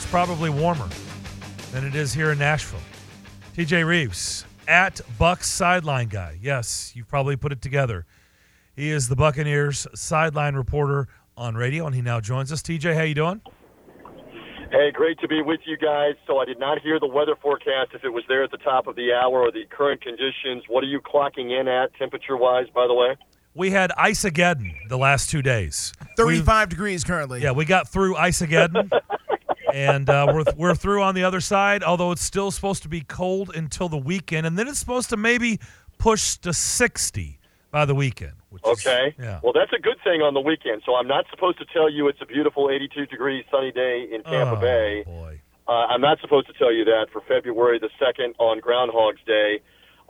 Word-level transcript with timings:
it's 0.00 0.10
probably 0.10 0.48
warmer 0.48 0.88
than 1.72 1.84
it 1.84 1.94
is 1.94 2.14
here 2.14 2.32
in 2.32 2.38
Nashville. 2.38 2.80
TJ 3.54 3.86
Reeves 3.86 4.46
at 4.66 4.98
Bucs 5.20 5.44
sideline 5.44 6.08
guy. 6.08 6.38
Yes, 6.40 6.92
you've 6.94 7.06
probably 7.06 7.36
put 7.36 7.52
it 7.52 7.60
together. 7.60 8.06
He 8.74 8.88
is 8.88 9.08
the 9.08 9.14
Buccaneers 9.14 9.86
sideline 9.94 10.54
reporter 10.54 11.08
on 11.36 11.54
radio, 11.54 11.84
and 11.84 11.94
he 11.94 12.00
now 12.00 12.18
joins 12.18 12.50
us. 12.50 12.62
TJ, 12.62 12.94
how 12.94 13.02
you 13.02 13.14
doing? 13.14 13.42
Hey, 14.70 14.90
great 14.90 15.18
to 15.20 15.28
be 15.28 15.42
with 15.42 15.60
you 15.66 15.76
guys. 15.76 16.14
So 16.26 16.38
I 16.38 16.46
did 16.46 16.58
not 16.58 16.80
hear 16.80 16.98
the 16.98 17.06
weather 17.06 17.36
forecast 17.42 17.90
if 17.92 18.02
it 18.02 18.08
was 18.08 18.24
there 18.26 18.42
at 18.42 18.50
the 18.50 18.56
top 18.56 18.86
of 18.86 18.96
the 18.96 19.12
hour 19.12 19.42
or 19.42 19.52
the 19.52 19.66
current 19.68 20.00
conditions. 20.00 20.64
What 20.68 20.82
are 20.82 20.86
you 20.86 21.02
clocking 21.02 21.60
in 21.60 21.68
at 21.68 21.94
temperature 21.96 22.38
wise, 22.38 22.68
by 22.74 22.86
the 22.86 22.94
way? 22.94 23.16
We 23.52 23.70
had 23.70 23.90
Iceageddon 23.98 24.88
the 24.88 24.96
last 24.96 25.28
two 25.28 25.42
days. 25.42 25.92
35 26.16 26.46
We've, 26.46 26.68
degrees 26.70 27.04
currently. 27.04 27.42
Yeah, 27.42 27.52
we 27.52 27.66
got 27.66 27.86
through 27.86 28.14
Iceageddon. 28.14 28.90
and 29.74 30.08
uh, 30.08 30.32
we're, 30.32 30.44
we're 30.56 30.74
through 30.74 31.02
on 31.02 31.14
the 31.14 31.24
other 31.24 31.40
side, 31.40 31.82
although 31.82 32.12
it's 32.12 32.22
still 32.22 32.50
supposed 32.50 32.82
to 32.82 32.88
be 32.88 33.00
cold 33.02 33.54
until 33.54 33.88
the 33.88 33.98
weekend. 33.98 34.46
And 34.46 34.58
then 34.58 34.68
it's 34.68 34.78
supposed 34.78 35.10
to 35.10 35.16
maybe 35.16 35.60
push 35.98 36.36
to 36.38 36.52
60 36.52 37.38
by 37.70 37.84
the 37.84 37.94
weekend. 37.94 38.32
okay. 38.64 39.08
Is, 39.08 39.24
yeah. 39.24 39.40
Well, 39.42 39.52
that's 39.52 39.72
a 39.72 39.80
good 39.80 39.98
thing 40.02 40.22
on 40.22 40.34
the 40.34 40.40
weekend. 40.40 40.82
So 40.84 40.94
I'm 40.94 41.06
not 41.06 41.26
supposed 41.30 41.58
to 41.58 41.64
tell 41.72 41.90
you 41.90 42.08
it's 42.08 42.20
a 42.20 42.26
beautiful 42.26 42.70
82 42.70 43.06
degree 43.06 43.44
sunny 43.50 43.72
day 43.72 44.08
in 44.12 44.22
Tampa 44.22 44.56
oh, 44.56 44.60
Bay. 44.60 45.02
Boy. 45.04 45.40
Uh, 45.68 45.86
I'm 45.86 46.00
not 46.00 46.20
supposed 46.20 46.48
to 46.48 46.52
tell 46.54 46.72
you 46.72 46.84
that 46.84 47.06
for 47.12 47.20
February 47.28 47.78
the 47.78 47.90
2nd 48.00 48.34
on 48.38 48.60
Groundhog's 48.60 49.22
Day. 49.24 49.60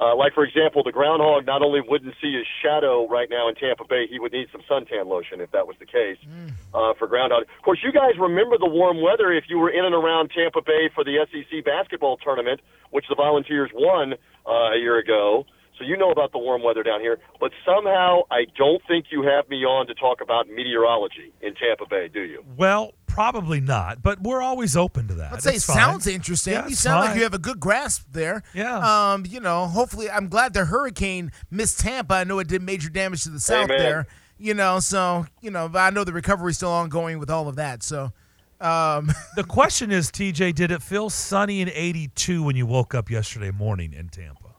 Uh, 0.01 0.17
like, 0.17 0.33
for 0.33 0.45
example, 0.45 0.83
the 0.83 0.93
groundhog 0.93 1.45
not 1.45 1.61
only 1.61 1.81
wouldn't 1.87 2.15
see 2.23 2.33
his 2.33 2.47
shadow 2.63 3.07
right 3.07 3.29
now 3.29 3.49
in 3.49 3.55
Tampa 3.55 3.85
Bay, 3.85 4.07
he 4.09 4.19
would 4.19 4.33
need 4.33 4.49
some 4.51 4.63
suntan 4.63 5.07
lotion 5.07 5.43
if 5.43 5.51
that 5.53 5.67
was 5.67 5.77
the 5.79 5.85
case 5.85 6.17
mm. 6.27 6.51
uh, 6.73 6.95
for 6.99 7.07
groundhog. 7.07 7.43
Of 7.43 7.63
course, 7.63 7.81
you 7.85 7.93
guys 7.93 8.17
remember 8.19 8.57
the 8.57 8.69
warm 8.69 9.03
weather 9.03 9.31
if 9.31 9.45
you 9.49 9.59
were 9.59 9.69
in 9.69 9.85
and 9.85 9.95
around 9.95 10.31
Tampa 10.35 10.63
Bay 10.63 10.89
for 10.95 11.05
the 11.05 11.27
SEC 11.31 11.65
basketball 11.67 12.17
tournament, 12.17 12.63
which 12.91 13.05
the 13.11 13.15
Volunteers 13.15 13.71
won 13.75 14.15
uh, 14.49 14.73
a 14.73 14.79
year 14.79 14.99
ago. 14.99 15.45
So 15.79 15.85
you 15.85 15.97
know 15.97 16.11
about 16.11 16.33
the 16.33 16.39
warm 16.39 16.63
weather 16.63 16.83
down 16.83 17.01
here. 17.01 17.19
But 17.39 17.53
somehow 17.65 18.21
I 18.31 18.45
don't 18.57 18.83
think 18.87 19.07
you 19.11 19.23
have 19.23 19.49
me 19.49 19.65
on 19.65 19.87
to 19.87 19.95
talk 19.95 20.21
about 20.23 20.49
meteorology 20.49 21.33
in 21.41 21.55
Tampa 21.55 21.87
Bay, 21.89 22.09
do 22.09 22.21
you? 22.21 22.45
Well, 22.57 22.93
probably 23.11 23.61
not, 23.61 24.03
but 24.03 24.23
we're 24.23 24.41
always 24.41 24.77
open 24.77 25.09
to 25.09 25.15
that. 25.15 25.33
I'd 25.33 25.43
say 25.43 25.57
it 25.57 25.63
sounds 25.63 26.07
interesting. 26.07 26.55
Yeah, 26.55 26.69
you 26.69 26.75
sound 26.75 27.01
fine. 27.01 27.11
like 27.11 27.17
you 27.17 27.25
have 27.25 27.35
a 27.35 27.39
good 27.39 27.61
grasp 27.61 28.07
there. 28.13 28.43
Yeah. 28.55 28.79
Um, 29.13 29.27
you 29.29 29.41
know, 29.41 29.67
hopefully 29.67 30.11
I'm 30.11 30.29
glad 30.29 30.55
the 30.55 30.65
hurricane 30.65 31.33
missed 31.51 31.81
Tampa. 31.81 32.15
I 32.15 32.25
know 32.25 32.39
it 32.39 32.49
did 32.49 32.63
major 32.63 32.89
damage 32.89 33.25
to 33.25 33.31
the 33.31 33.41
south 33.41 33.65
Amen. 33.65 33.79
there. 33.79 34.07
You 34.39 34.55
know, 34.55 34.81
so, 34.81 35.27
you 35.43 35.51
know, 35.51 35.71
I 35.75 35.91
know 35.91 36.05
the 36.05 36.13
recovery's 36.13 36.57
still 36.57 36.71
ongoing 36.71 37.19
with 37.19 37.29
all 37.29 37.49
of 37.49 37.57
that. 37.57 37.83
So 37.83 38.13
um, 38.61 39.13
the 39.37 39.45
question 39.45 39.91
is, 39.91 40.11
TJ, 40.11 40.55
did 40.55 40.71
it 40.71 40.83
feel 40.83 41.11
sunny 41.11 41.61
and 41.61 41.71
82 41.75 42.43
when 42.43 42.57
you 42.57 42.67
woke 42.67 42.95
up 42.95 43.11
yesterday 43.11 43.51
morning 43.51 43.93
in 43.93 44.09
Tampa? 44.09 44.50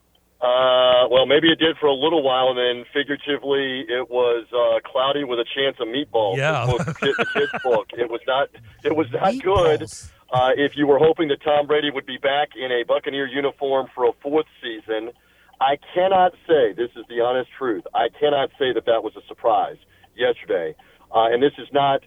Uh, 0.42 1.06
well, 1.08 1.24
maybe 1.24 1.52
it 1.52 1.60
did 1.60 1.76
for 1.78 1.86
a 1.86 1.94
little 1.94 2.24
while, 2.24 2.48
and 2.48 2.58
then 2.58 2.84
figuratively, 2.92 3.86
it 3.88 4.10
was 4.10 4.44
uh, 4.50 4.80
cloudy 4.84 5.22
with 5.22 5.38
a 5.38 5.44
chance 5.44 5.76
of 5.78 5.86
meatballs. 5.86 6.36
Yeah, 6.36 6.66
the, 6.66 6.84
book, 6.84 6.98
the 6.98 7.26
kids' 7.32 7.62
book. 7.62 7.86
It 7.96 8.10
was 8.10 8.20
not. 8.26 8.48
It 8.82 8.96
was 8.96 9.06
not 9.12 9.34
Meatballs. 9.34 9.42
good. 9.42 9.82
Uh, 10.32 10.50
if 10.56 10.76
you 10.76 10.88
were 10.88 10.98
hoping 10.98 11.28
that 11.28 11.42
Tom 11.44 11.68
Brady 11.68 11.90
would 11.92 12.06
be 12.06 12.16
back 12.18 12.56
in 12.56 12.72
a 12.72 12.82
Buccaneer 12.82 13.28
uniform 13.28 13.86
for 13.94 14.08
a 14.08 14.12
fourth 14.20 14.46
season, 14.60 15.12
I 15.60 15.78
cannot 15.94 16.32
say. 16.48 16.72
This 16.72 16.90
is 16.96 17.04
the 17.08 17.20
honest 17.20 17.50
truth. 17.56 17.84
I 17.94 18.08
cannot 18.18 18.50
say 18.58 18.72
that 18.72 18.84
that 18.86 19.04
was 19.04 19.14
a 19.14 19.24
surprise 19.28 19.76
yesterday. 20.16 20.74
Uh, 21.14 21.30
and 21.30 21.40
this 21.40 21.52
is 21.58 21.68
not 21.72 22.00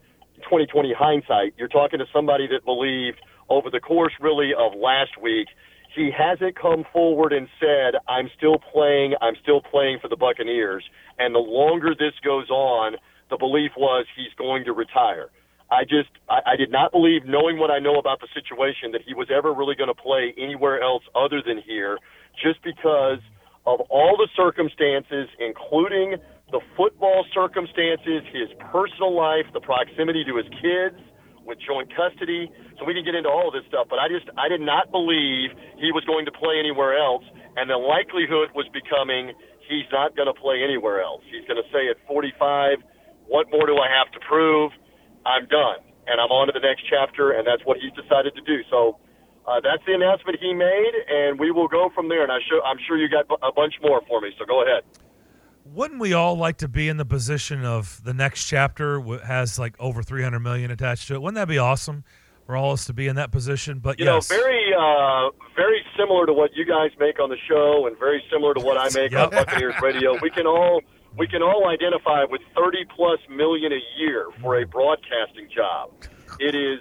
2020 0.43 0.93
hindsight. 0.97 1.53
You're 1.57 1.69
talking 1.69 1.99
to 1.99 2.05
somebody 2.11 2.47
that 2.47 2.65
believed 2.65 3.21
over 3.47 3.69
the 3.69 3.79
course, 3.79 4.13
really, 4.19 4.51
of 4.57 4.73
last 4.77 5.21
week 5.21 5.47
he 5.95 6.11
hasn't 6.11 6.59
come 6.59 6.83
forward 6.91 7.33
and 7.33 7.47
said, 7.59 7.99
I'm 8.07 8.29
still 8.37 8.57
playing, 8.73 9.13
I'm 9.21 9.35
still 9.41 9.61
playing 9.61 9.99
for 10.01 10.07
the 10.07 10.15
Buccaneers. 10.15 10.83
And 11.17 11.33
the 11.33 11.39
longer 11.39 11.95
this 11.97 12.13
goes 12.23 12.49
on, 12.49 12.95
the 13.29 13.37
belief 13.37 13.71
was 13.77 14.05
he's 14.15 14.33
going 14.37 14.65
to 14.65 14.73
retire. 14.73 15.29
I 15.71 15.83
just, 15.83 16.09
I, 16.29 16.53
I 16.53 16.55
did 16.55 16.71
not 16.71 16.91
believe, 16.91 17.25
knowing 17.25 17.57
what 17.57 17.71
I 17.71 17.79
know 17.79 17.95
about 17.95 18.19
the 18.21 18.27
situation, 18.33 18.91
that 18.91 19.01
he 19.05 19.13
was 19.13 19.27
ever 19.33 19.53
really 19.53 19.75
going 19.75 19.89
to 19.89 19.99
play 19.99 20.33
anywhere 20.37 20.81
else 20.81 21.03
other 21.15 21.41
than 21.41 21.57
here, 21.65 21.97
just 22.37 22.61
because 22.63 23.19
of 23.65 23.81
all 23.89 24.15
the 24.17 24.27
circumstances, 24.35 25.27
including 25.39 26.17
the 26.51 26.61
football 26.77 27.25
circumstances, 27.33 28.21
his 28.31 28.49
personal 28.71 29.15
life, 29.15 29.45
the 29.53 29.59
proximity 29.59 30.23
to 30.23 30.37
his 30.37 30.45
kids 30.61 31.01
with 31.45 31.57
joint 31.65 31.89
custody. 31.95 32.51
So 32.77 32.85
we 32.85 32.93
can 32.93 33.03
get 33.03 33.15
into 33.15 33.29
all 33.29 33.47
of 33.47 33.53
this 33.53 33.63
stuff, 33.67 33.87
but 33.89 33.99
I 33.99 34.07
just 34.07 34.27
I 34.37 34.47
did 34.47 34.61
not 34.61 34.91
believe 34.91 35.55
he 35.79 35.91
was 35.95 36.03
going 36.03 36.25
to 36.25 36.33
play 36.35 36.59
anywhere 36.59 36.97
else, 36.97 37.23
and 37.55 37.69
the 37.69 37.79
likelihood 37.79 38.51
was 38.51 38.67
becoming 38.75 39.31
he's 39.67 39.87
not 39.91 40.15
going 40.15 40.27
to 40.27 40.35
play 40.35 40.61
anywhere 40.61 41.01
else. 41.01 41.23
He's 41.31 41.47
going 41.47 41.57
to 41.57 41.67
say 41.71 41.89
at 41.89 41.97
45, 42.05 42.83
what 43.25 43.47
more 43.49 43.65
do 43.65 43.79
I 43.79 43.89
have 43.89 44.11
to 44.13 44.19
prove? 44.27 44.71
I'm 45.25 45.47
done, 45.47 45.81
and 46.05 46.19
I'm 46.19 46.29
on 46.29 46.47
to 46.47 46.53
the 46.53 46.61
next 46.61 46.83
chapter, 46.85 47.31
and 47.31 47.47
that's 47.47 47.63
what 47.65 47.77
he's 47.79 47.93
decided 47.93 48.35
to 48.35 48.43
do. 48.43 48.63
So. 48.69 48.99
Uh, 49.45 49.61
that's 49.61 49.85
the 49.85 49.93
announcement 49.93 50.35
he 50.41 50.55
made, 50.55 50.93
and 51.07 51.37
we 51.37 51.51
will 51.51 51.67
go 51.67 51.91
from 51.93 52.09
there. 52.09 52.23
And 52.23 52.31
I 52.31 52.39
show, 52.49 52.59
I'm 52.65 52.77
sure 52.87 52.97
you 52.97 53.07
got 53.07 53.29
a 53.43 53.51
bunch 53.53 53.75
more 53.79 54.01
for 54.07 54.19
me, 54.19 54.33
so 54.39 54.43
go 54.43 54.63
ahead 54.63 54.81
wouldn't 55.65 55.99
we 55.99 56.13
all 56.13 56.37
like 56.37 56.57
to 56.57 56.67
be 56.67 56.87
in 56.87 56.97
the 56.97 57.05
position 57.05 57.65
of 57.65 58.03
the 58.03 58.13
next 58.13 58.45
chapter 58.45 59.01
has 59.25 59.57
like 59.57 59.75
over 59.79 60.03
300 60.03 60.39
million 60.39 60.69
attached 60.69 61.07
to 61.07 61.15
it 61.15 61.21
wouldn't 61.21 61.35
that 61.35 61.47
be 61.47 61.57
awesome 61.57 62.03
for 62.45 62.55
all 62.55 62.71
of 62.71 62.73
us 62.75 62.85
to 62.85 62.93
be 62.93 63.07
in 63.07 63.15
that 63.15 63.31
position 63.31 63.79
but 63.79 63.99
you 63.99 64.05
yes 64.05 64.29
know 64.29 64.35
very 64.37 64.73
uh, 64.73 65.29
very 65.55 65.81
similar 65.97 66.25
to 66.25 66.33
what 66.33 66.51
you 66.55 66.65
guys 66.65 66.91
make 66.99 67.19
on 67.19 67.29
the 67.29 67.37
show 67.47 67.87
and 67.87 67.97
very 67.99 68.23
similar 68.31 68.53
to 68.53 68.59
what 68.61 68.77
i 68.77 68.85
make 68.99 69.11
Yep. 69.11 69.23
on 69.23 69.29
buccaneers 69.31 69.75
radio 69.81 70.17
we 70.21 70.29
can 70.29 70.45
all 70.47 70.81
we 71.17 71.27
can 71.27 71.41
all 71.41 71.67
identify 71.69 72.23
with 72.29 72.41
30 72.55 72.85
plus 72.95 73.19
million 73.29 73.71
a 73.71 73.81
year 73.99 74.27
for 74.41 74.59
a 74.59 74.65
broadcasting 74.65 75.47
job 75.53 75.91
it 76.39 76.53
is 76.55 76.79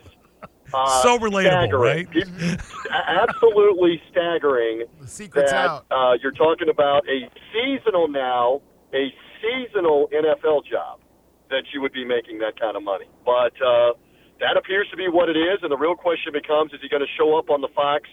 uh, 0.72 1.02
So 1.02 1.18
relatable, 1.18 1.44
staggering. 1.68 2.06
right? 2.06 2.08
It- 2.16 2.60
absolutely 3.06 4.00
staggering 4.10 4.84
the 5.00 5.06
secret's 5.06 5.50
that 5.52 5.66
out. 5.68 5.86
uh, 5.90 6.16
you're 6.22 6.32
talking 6.32 6.68
about 6.68 7.04
a 7.08 7.28
seasonal 7.52 8.08
now, 8.08 8.60
a 8.92 9.12
seasonal 9.40 10.08
NFL 10.12 10.64
job 10.64 11.00
that 11.50 11.62
you 11.72 11.80
would 11.80 11.92
be 11.92 12.04
making 12.04 12.38
that 12.38 12.58
kind 12.58 12.76
of 12.76 12.82
money. 12.82 13.04
But 13.24 13.52
uh, 13.64 13.92
that 14.40 14.56
appears 14.56 14.88
to 14.90 14.96
be 14.96 15.06
what 15.06 15.28
it 15.28 15.38
is, 15.38 15.62
and 15.62 15.70
the 15.70 15.78
real 15.78 15.94
question 15.94 16.32
becomes: 16.32 16.72
Is 16.72 16.80
he 16.82 16.88
going 16.88 17.04
to 17.04 17.14
show 17.18 17.38
up 17.38 17.50
on 17.50 17.60
the 17.60 17.70
Fox 17.74 18.08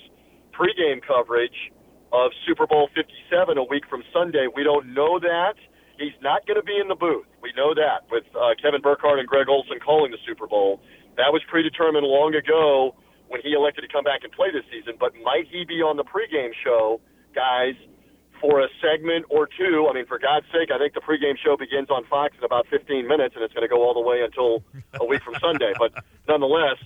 pregame 0.54 1.02
coverage 1.02 1.74
of 2.14 2.32
Super 2.46 2.68
Bowl 2.68 2.90
57 2.94 3.58
a 3.58 3.64
week 3.64 3.84
from 3.90 4.04
Sunday? 4.14 4.48
We 4.54 4.64
don't 4.64 4.94
know 4.94 5.20
that. 5.20 5.56
He's 5.98 6.18
not 6.22 6.46
going 6.50 6.58
to 6.58 6.66
be 6.66 6.78
in 6.82 6.88
the 6.90 6.98
booth. 6.98 7.30
We 7.42 7.54
know 7.54 7.74
that 7.78 8.10
with 8.10 8.26
uh, 8.34 8.58
Kevin 8.62 8.82
Burkhardt 8.82 9.20
and 9.20 9.28
Greg 9.28 9.50
Olsen 9.50 9.78
calling 9.84 10.10
the 10.10 10.22
Super 10.26 10.48
Bowl. 10.48 10.82
That 11.18 11.30
was 11.30 11.42
predetermined 11.50 12.06
long 12.06 12.34
ago 12.34 12.96
when 13.30 13.42
he 13.42 13.54
elected 13.54 13.86
to 13.86 13.92
come 13.92 14.04
back 14.04 14.24
and 14.24 14.32
play 14.34 14.50
this 14.50 14.66
season. 14.74 14.96
But 15.00 15.14
might 15.22 15.46
he 15.52 15.66
be 15.66 15.82
on 15.86 15.98
the 15.98 16.04
pregame 16.04 16.52
show, 16.64 17.02
guys, 17.36 17.76
for 18.42 18.60
a 18.60 18.68
segment 18.82 19.26
or 19.30 19.48
two? 19.48 19.88
I 19.90 19.94
mean, 19.94 20.06
for 20.06 20.20
God's 20.20 20.48
sake, 20.52 20.72
I 20.74 20.78
think 20.78 20.94
the 20.94 21.00
pregame 21.00 21.38
show 21.38 21.56
begins 21.56 21.90
on 21.90 22.04
Fox 22.06 22.36
in 22.38 22.44
about 22.44 22.68
15 22.68 23.08
minutes, 23.08 23.36
and 23.36 23.44
it's 23.44 23.54
going 23.54 23.64
to 23.64 23.70
go 23.70 23.84
all 23.84 23.94
the 23.94 24.02
way 24.02 24.22
until 24.22 24.64
a 25.00 25.06
week 25.06 25.22
from 25.24 25.36
Sunday. 25.40 25.72
But 25.78 25.94
nonetheless, 26.28 26.78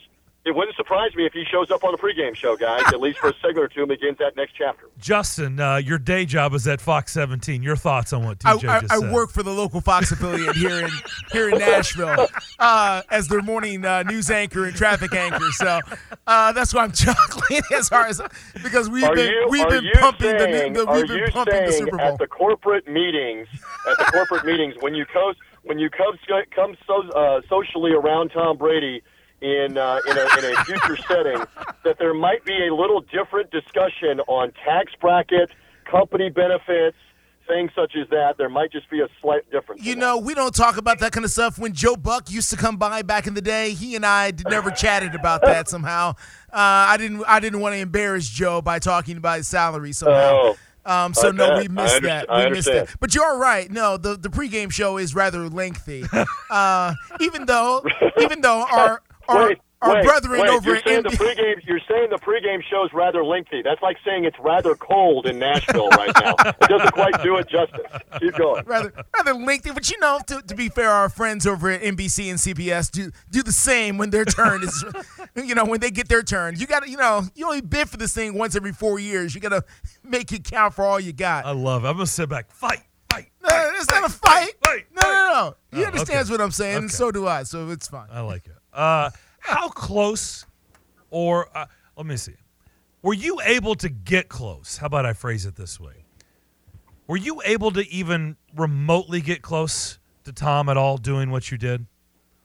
it 0.45 0.53
wouldn't 0.55 0.75
surprise 0.75 1.15
me 1.15 1.25
if 1.25 1.33
he 1.33 1.43
shows 1.51 1.71
up 1.71 1.83
on 1.83 1.91
the 1.91 1.97
pregame 1.97 2.35
show, 2.35 2.55
guys, 2.55 2.83
at 2.87 3.01
least 3.01 3.19
for 3.19 3.29
a 3.29 3.33
segment 3.41 3.57
or 3.57 3.67
two, 3.67 3.81
and 3.81 3.89
begins 3.89 4.17
that 4.19 4.35
next 4.35 4.53
chapter. 4.57 4.87
justin 4.99 5.59
uh, 5.59 5.75
your 5.77 5.97
day 5.97 6.25
job 6.25 6.53
is 6.53 6.67
at 6.67 6.79
fox 6.79 7.11
17 7.13 7.61
your 7.63 7.75
thoughts 7.75 8.13
on 8.13 8.23
what 8.23 8.37
I, 8.45 8.55
tj 8.55 8.69
I, 8.69 8.79
just 8.81 8.93
I 8.93 8.99
said 8.99 9.11
work 9.11 9.31
for 9.31 9.43
the 9.43 9.51
local 9.51 9.81
Fox 9.81 10.11
affiliate 10.11 10.55
here 10.55 10.79
in 10.85 10.89
here 11.31 11.49
in 11.49 11.59
Nashville 11.59 12.27
uh, 12.59 13.01
as 13.11 13.27
their 13.27 13.41
morning 13.41 13.85
uh, 13.85 14.03
news 14.03 14.29
anchor 14.31 14.65
and 14.65 14.75
traffic 14.75 15.13
anchor. 15.13 15.45
So 15.53 15.79
uh, 16.27 16.51
that's 16.51 16.73
why 16.73 16.83
I'm 16.83 16.91
chuckling 16.91 17.61
as 17.73 17.89
far 17.89 18.07
as 18.07 18.21
because 18.63 18.89
we've 18.89 19.03
Are 19.03 19.15
been 19.15 19.29
you, 19.29 19.47
we've 19.49 19.67
been 19.67 19.85
pumping 19.99 20.37
saying, 20.39 20.73
the, 20.73 20.85
the 20.85 20.91
we've 20.91 21.07
been 21.07 21.31
pumping 21.31 21.65
the 21.65 21.71
Super 21.71 21.97
Bowl. 21.97 22.07
at 22.07 22.17
the 22.19 22.27
corporate 22.27 22.87
meetings 22.87 23.47
at 23.89 23.97
the 23.97 24.05
corporate 24.11 24.45
meetings 24.45 24.75
when 24.79 24.93
you 24.95 25.05
come 25.05 25.33
when 25.63 25.79
you 25.79 25.89
come 25.89 26.17
come 26.55 26.75
so, 26.87 27.09
uh, 27.09 27.41
socially 27.49 27.91
around 27.91 28.29
Tom 28.29 28.57
Brady 28.57 29.01
in 29.41 29.77
uh, 29.77 29.99
in, 30.09 30.17
a, 30.17 30.37
in 30.37 30.53
a 30.53 30.63
future 30.63 30.97
setting 31.07 31.43
that 31.83 31.97
there 31.99 32.13
might 32.13 32.43
be 32.45 32.67
a 32.67 32.73
little 32.73 33.01
different 33.01 33.51
discussion 33.51 34.19
on 34.27 34.51
tax 34.63 34.93
bracket, 34.99 35.49
company 35.89 36.29
benefits, 36.29 36.97
things 37.47 37.71
such 37.75 37.95
as 37.95 38.07
that. 38.09 38.35
There 38.37 38.49
might 38.49 38.71
just 38.71 38.89
be 38.89 39.01
a 39.01 39.07
slight 39.21 39.49
difference. 39.51 39.83
You 39.83 39.95
know, 39.95 40.17
we 40.17 40.33
don't 40.33 40.53
talk 40.53 40.77
about 40.77 40.99
that 40.99 41.11
kind 41.11 41.25
of 41.25 41.31
stuff. 41.31 41.57
When 41.59 41.73
Joe 41.73 41.95
Buck 41.95 42.31
used 42.31 42.49
to 42.51 42.57
come 42.57 42.77
by 42.77 43.01
back 43.01 43.27
in 43.27 43.33
the 43.33 43.41
day, 43.41 43.71
he 43.71 43.95
and 43.95 44.05
I 44.05 44.31
never 44.47 44.71
chatted 44.71 45.15
about 45.15 45.41
that 45.41 45.69
somehow. 45.69 46.11
Uh, 46.51 46.89
I 46.89 46.97
didn't. 46.97 47.23
I 47.27 47.39
didn't 47.39 47.59
want 47.59 47.73
to 47.73 47.79
embarrass 47.79 48.27
Joe 48.29 48.61
by 48.61 48.79
talking 48.79 49.17
about 49.17 49.37
his 49.37 49.47
salary 49.47 49.91
somehow. 49.91 50.31
Oh. 50.33 50.57
Um, 50.85 51.15
so 51.15 51.31
no, 51.31 51.57
we 51.57 51.67
missed 51.67 52.03
that. 52.03 52.27
We 52.29 52.49
missed 52.51 52.67
that. 52.67 52.95
But 52.99 53.15
you're 53.15 53.39
right. 53.39 53.69
No, 53.71 53.97
the 53.97 54.15
the 54.15 54.29
pregame 54.29 54.71
show 54.71 54.97
is 54.97 55.15
rather 55.15 55.49
lengthy. 55.49 56.05
Uh, 56.49 56.93
even 57.19 57.45
though, 57.47 57.83
even 58.21 58.39
though 58.39 58.63
our 58.71 59.01
our 59.27 59.47
Wait. 59.49 59.59
our 59.81 59.95
wait, 59.95 60.03
brethren 60.05 60.41
wait, 60.41 60.49
over 60.49 60.67
you're 60.69 60.75
at 60.77 60.83
saying 60.87 61.03
the 61.03 61.09
NB 61.09 61.15
pregame. 61.35 61.65
You're 61.67 61.79
saying 61.87 62.09
the 62.09 62.17
pregame 62.17 62.61
show's 62.69 62.91
rather 62.93 63.23
lengthy. 63.23 63.61
That's 63.61 63.81
like 63.81 63.97
saying 64.05 64.25
it's 64.25 64.37
rather 64.39 64.73
cold 64.75 65.25
in 65.27 65.37
Nashville 65.39 65.89
right 65.89 66.11
now. 66.23 66.35
It 66.39 66.69
doesn't 66.69 66.93
quite 66.93 67.21
do 67.23 67.37
it 67.37 67.47
justice. 67.49 67.85
Keep 68.19 68.35
going. 68.35 68.63
rather 68.65 68.93
rather 69.15 69.33
lengthy. 69.33 69.71
But 69.71 69.89
you 69.91 69.99
know, 69.99 70.19
to, 70.27 70.41
to 70.41 70.55
be 70.55 70.69
fair, 70.69 70.89
our 70.89 71.09
friends 71.09 71.45
over 71.45 71.69
at 71.69 71.81
NBC 71.81 72.29
and 72.29 72.39
CBS 72.39 72.89
do 72.89 73.11
do 73.29 73.43
the 73.43 73.51
same 73.51 73.97
when 73.97 74.09
their 74.09 74.25
turn 74.25 74.63
is, 74.63 74.85
you 75.35 75.53
know, 75.55 75.65
when 75.65 75.79
they 75.79 75.91
get 75.91 76.07
their 76.07 76.23
turn. 76.23 76.55
You 76.57 76.67
got 76.67 76.83
to, 76.83 76.89
you 76.89 76.97
know, 76.97 77.23
you 77.35 77.45
only 77.45 77.61
bid 77.61 77.89
for 77.89 77.97
this 77.97 78.13
thing 78.13 78.37
once 78.37 78.55
every 78.55 78.71
four 78.71 78.97
years. 78.99 79.35
You 79.35 79.41
got 79.41 79.49
to 79.49 79.63
make 80.03 80.31
it 80.31 80.43
count 80.45 80.73
for 80.73 80.83
all 80.85 80.99
you 80.99 81.13
got. 81.13 81.45
I 81.45 81.51
love 81.51 81.83
it. 81.83 81.87
I'm 81.89 81.95
going 81.95 82.05
to 82.05 82.11
sit 82.11 82.29
back. 82.29 82.49
Fight, 82.51 82.81
fight. 83.11 83.29
no, 83.43 83.49
it's 83.75 83.89
not 83.91 84.05
a 84.05 84.09
fight. 84.09 84.53
fight, 84.63 84.85
no, 84.95 85.01
no, 85.01 85.09
no. 85.11 85.55
He 85.77 85.83
Oh, 85.83 85.87
understands 85.87 86.29
okay. 86.29 86.37
what 86.37 86.43
I'm 86.43 86.51
saying, 86.51 86.77
and 86.77 86.91
so 86.91 87.11
do 87.11 87.27
I. 87.27 87.43
So 87.43 87.69
it's 87.69 87.87
fine. 87.87 88.07
I 88.11 88.21
like 88.21 88.45
it. 88.45 88.53
Uh, 88.75 89.09
how 89.39 89.69
close, 89.69 90.45
or 91.09 91.47
uh, 91.57 91.65
let 91.95 92.05
me 92.05 92.17
see, 92.17 92.35
were 93.01 93.13
you 93.13 93.39
able 93.45 93.75
to 93.75 93.87
get 93.87 94.27
close? 94.27 94.77
How 94.77 94.87
about 94.87 95.05
I 95.05 95.13
phrase 95.13 95.45
it 95.45 95.55
this 95.55 95.79
way? 95.79 96.03
Were 97.07 97.17
you 97.17 97.41
able 97.45 97.71
to 97.71 97.87
even 97.89 98.35
remotely 98.55 99.21
get 99.21 99.41
close 99.41 99.99
to 100.25 100.33
Tom 100.33 100.67
at 100.69 100.75
all 100.75 100.97
doing 100.97 101.31
what 101.31 101.51
you 101.51 101.57
did? 101.57 101.85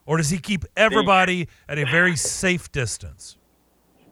Or 0.06 0.16
does 0.18 0.30
he 0.30 0.38
keep 0.38 0.64
everybody 0.76 1.48
at 1.68 1.78
a 1.78 1.84
very 1.84 2.16
safe 2.16 2.70
distance? 2.70 3.36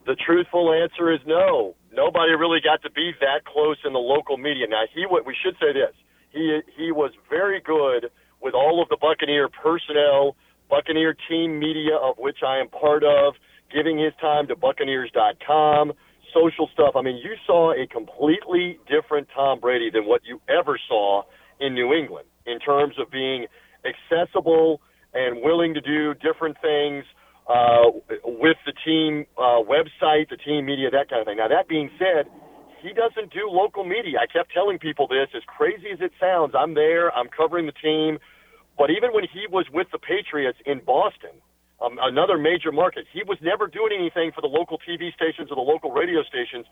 The 0.07 0.17
truthful 0.17 0.73
answer 0.73 1.13
is 1.13 1.21
no. 1.27 1.75
Nobody 1.93 2.33
really 2.33 2.61
got 2.65 2.83
to 2.83 2.91
be 2.91 3.13
that 3.21 3.45
close 3.45 3.77
in 3.85 3.93
the 3.93 3.99
local 3.99 4.39
media. 4.39 4.67
Now 4.69 4.85
he, 4.93 5.07
we 5.07 5.37
should 5.43 5.55
say 5.61 5.73
this: 5.73 5.95
he 6.31 6.61
he 6.77 6.93
was 6.93 7.11
very 7.29 7.61
good 7.61 8.11
with 8.41 8.55
all 8.55 8.83
of 8.83 8.89
the 8.89 8.97
Buccaneer 8.97 9.49
personnel, 9.49 10.37
Buccaneer 10.69 11.15
team 11.29 11.59
media, 11.59 11.97
of 11.97 12.17
which 12.19 12.39
I 12.47 12.59
am 12.59 12.69
part 12.69 13.05
of, 13.05 13.35
giving 13.73 13.99
his 13.99 14.13
time 14.21 14.47
to 14.49 14.57
Buccaneers.com, 14.57 15.93
social 16.33 16.69
stuff. 16.73 16.95
I 16.97 17.03
mean, 17.03 17.17
you 17.17 17.35
saw 17.47 17.73
a 17.73 17.87
completely 17.87 18.79
different 18.89 19.29
Tom 19.35 19.61
Brady 19.61 19.91
than 19.91 20.07
what 20.07 20.23
you 20.25 20.41
ever 20.49 20.79
saw 20.89 21.23
in 21.61 21.75
New 21.75 21.93
England 21.93 22.27
in 22.47 22.59
terms 22.59 22.95
of 22.99 23.11
being 23.11 23.47
accessible 23.85 24.81
and 25.15 25.43
willing 25.43 25.75
to 25.75 25.81
do 25.81 26.15
different 26.15 26.57
things 26.61 27.05
uh, 27.49 27.91
with 28.25 28.57
the 28.67 28.73
team 28.85 29.25
uh, 29.39 29.65
website, 29.65 30.29
the 30.29 30.37
team 30.37 30.67
media, 30.67 30.91
that 30.91 31.09
kind 31.09 31.21
of 31.21 31.27
thing. 31.27 31.39
Now, 31.39 31.49
that 31.49 31.69
being 31.69 31.91
said, 31.99 32.27
he 32.83 32.93
doesn't 32.93 33.33
do 33.33 33.49
local 33.49 33.85
media. 33.85 34.19
I 34.21 34.27
kept 34.27 34.53
telling 34.53 34.79
people 34.79 35.09
this, 35.09 35.29
as 35.35 35.43
crazy 35.47 35.89
as 35.93 36.01
it 36.01 36.13
sounds. 36.21 36.55
I'm 36.57 36.75
there, 36.75 37.13
I'm 37.15 37.29
covering 37.29 37.67
the 37.67 37.73
team. 37.73 38.19
But 38.79 38.91
even 38.91 39.11
when 39.13 39.25
he 39.25 39.47
was 39.51 39.67
with 39.73 39.89
the 39.91 39.99
Patriots 39.99 40.59
in 40.65 40.81
Boston, 40.87 41.35
um, 41.85 41.99
another 42.03 42.39
major 42.39 42.73
market, 42.73 43.07
he 43.13 43.23
was 43.23 43.39
never 43.41 43.67
doing 43.69 43.93
anything 43.95 44.33
for 44.35 44.41
the 44.41 44.49
local 44.49 44.79
TV 44.79 45.13
stations 45.15 45.51
or 45.51 45.55
the 45.55 45.63
local 45.67 45.91
radio 45.93 46.23
stations, 46.25 46.67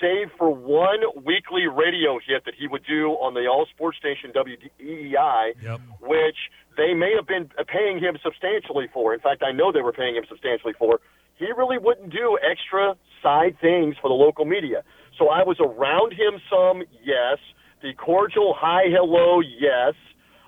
save 0.00 0.30
for 0.38 0.50
one 0.50 1.00
weekly 1.24 1.66
radio 1.66 2.18
hit 2.24 2.44
that 2.44 2.54
he 2.58 2.68
would 2.68 2.84
do 2.86 3.10
on 3.18 3.34
the 3.34 3.46
all 3.46 3.66
sports 3.74 3.98
station 3.98 4.30
WEEI, 4.34 5.54
Yep. 5.62 5.80
which 6.00 6.36
they 6.76 6.94
may 6.94 7.12
have 7.14 7.26
been 7.26 7.50
paying 7.66 7.98
him 7.98 8.18
substantially 8.22 8.88
for. 8.92 9.14
In 9.14 9.20
fact, 9.20 9.42
I 9.42 9.50
know 9.52 9.72
they 9.72 9.82
were 9.82 9.92
paying 9.92 10.14
him 10.14 10.24
substantially 10.28 10.74
for. 10.78 11.00
He 11.34 11.46
really 11.56 11.78
wouldn't 11.78 12.10
do 12.10 12.38
extra 12.42 12.94
side 13.22 13.56
things 13.60 13.96
for 14.00 14.08
the 14.08 14.14
local 14.14 14.44
media. 14.44 14.84
So 15.18 15.28
I 15.28 15.42
was 15.42 15.58
around 15.60 16.12
him 16.12 16.40
some, 16.48 16.82
yes. 17.02 17.38
The 17.82 17.94
cordial 17.94 18.54
hi, 18.56 18.84
hello, 18.88 19.40
yes. 19.40 19.94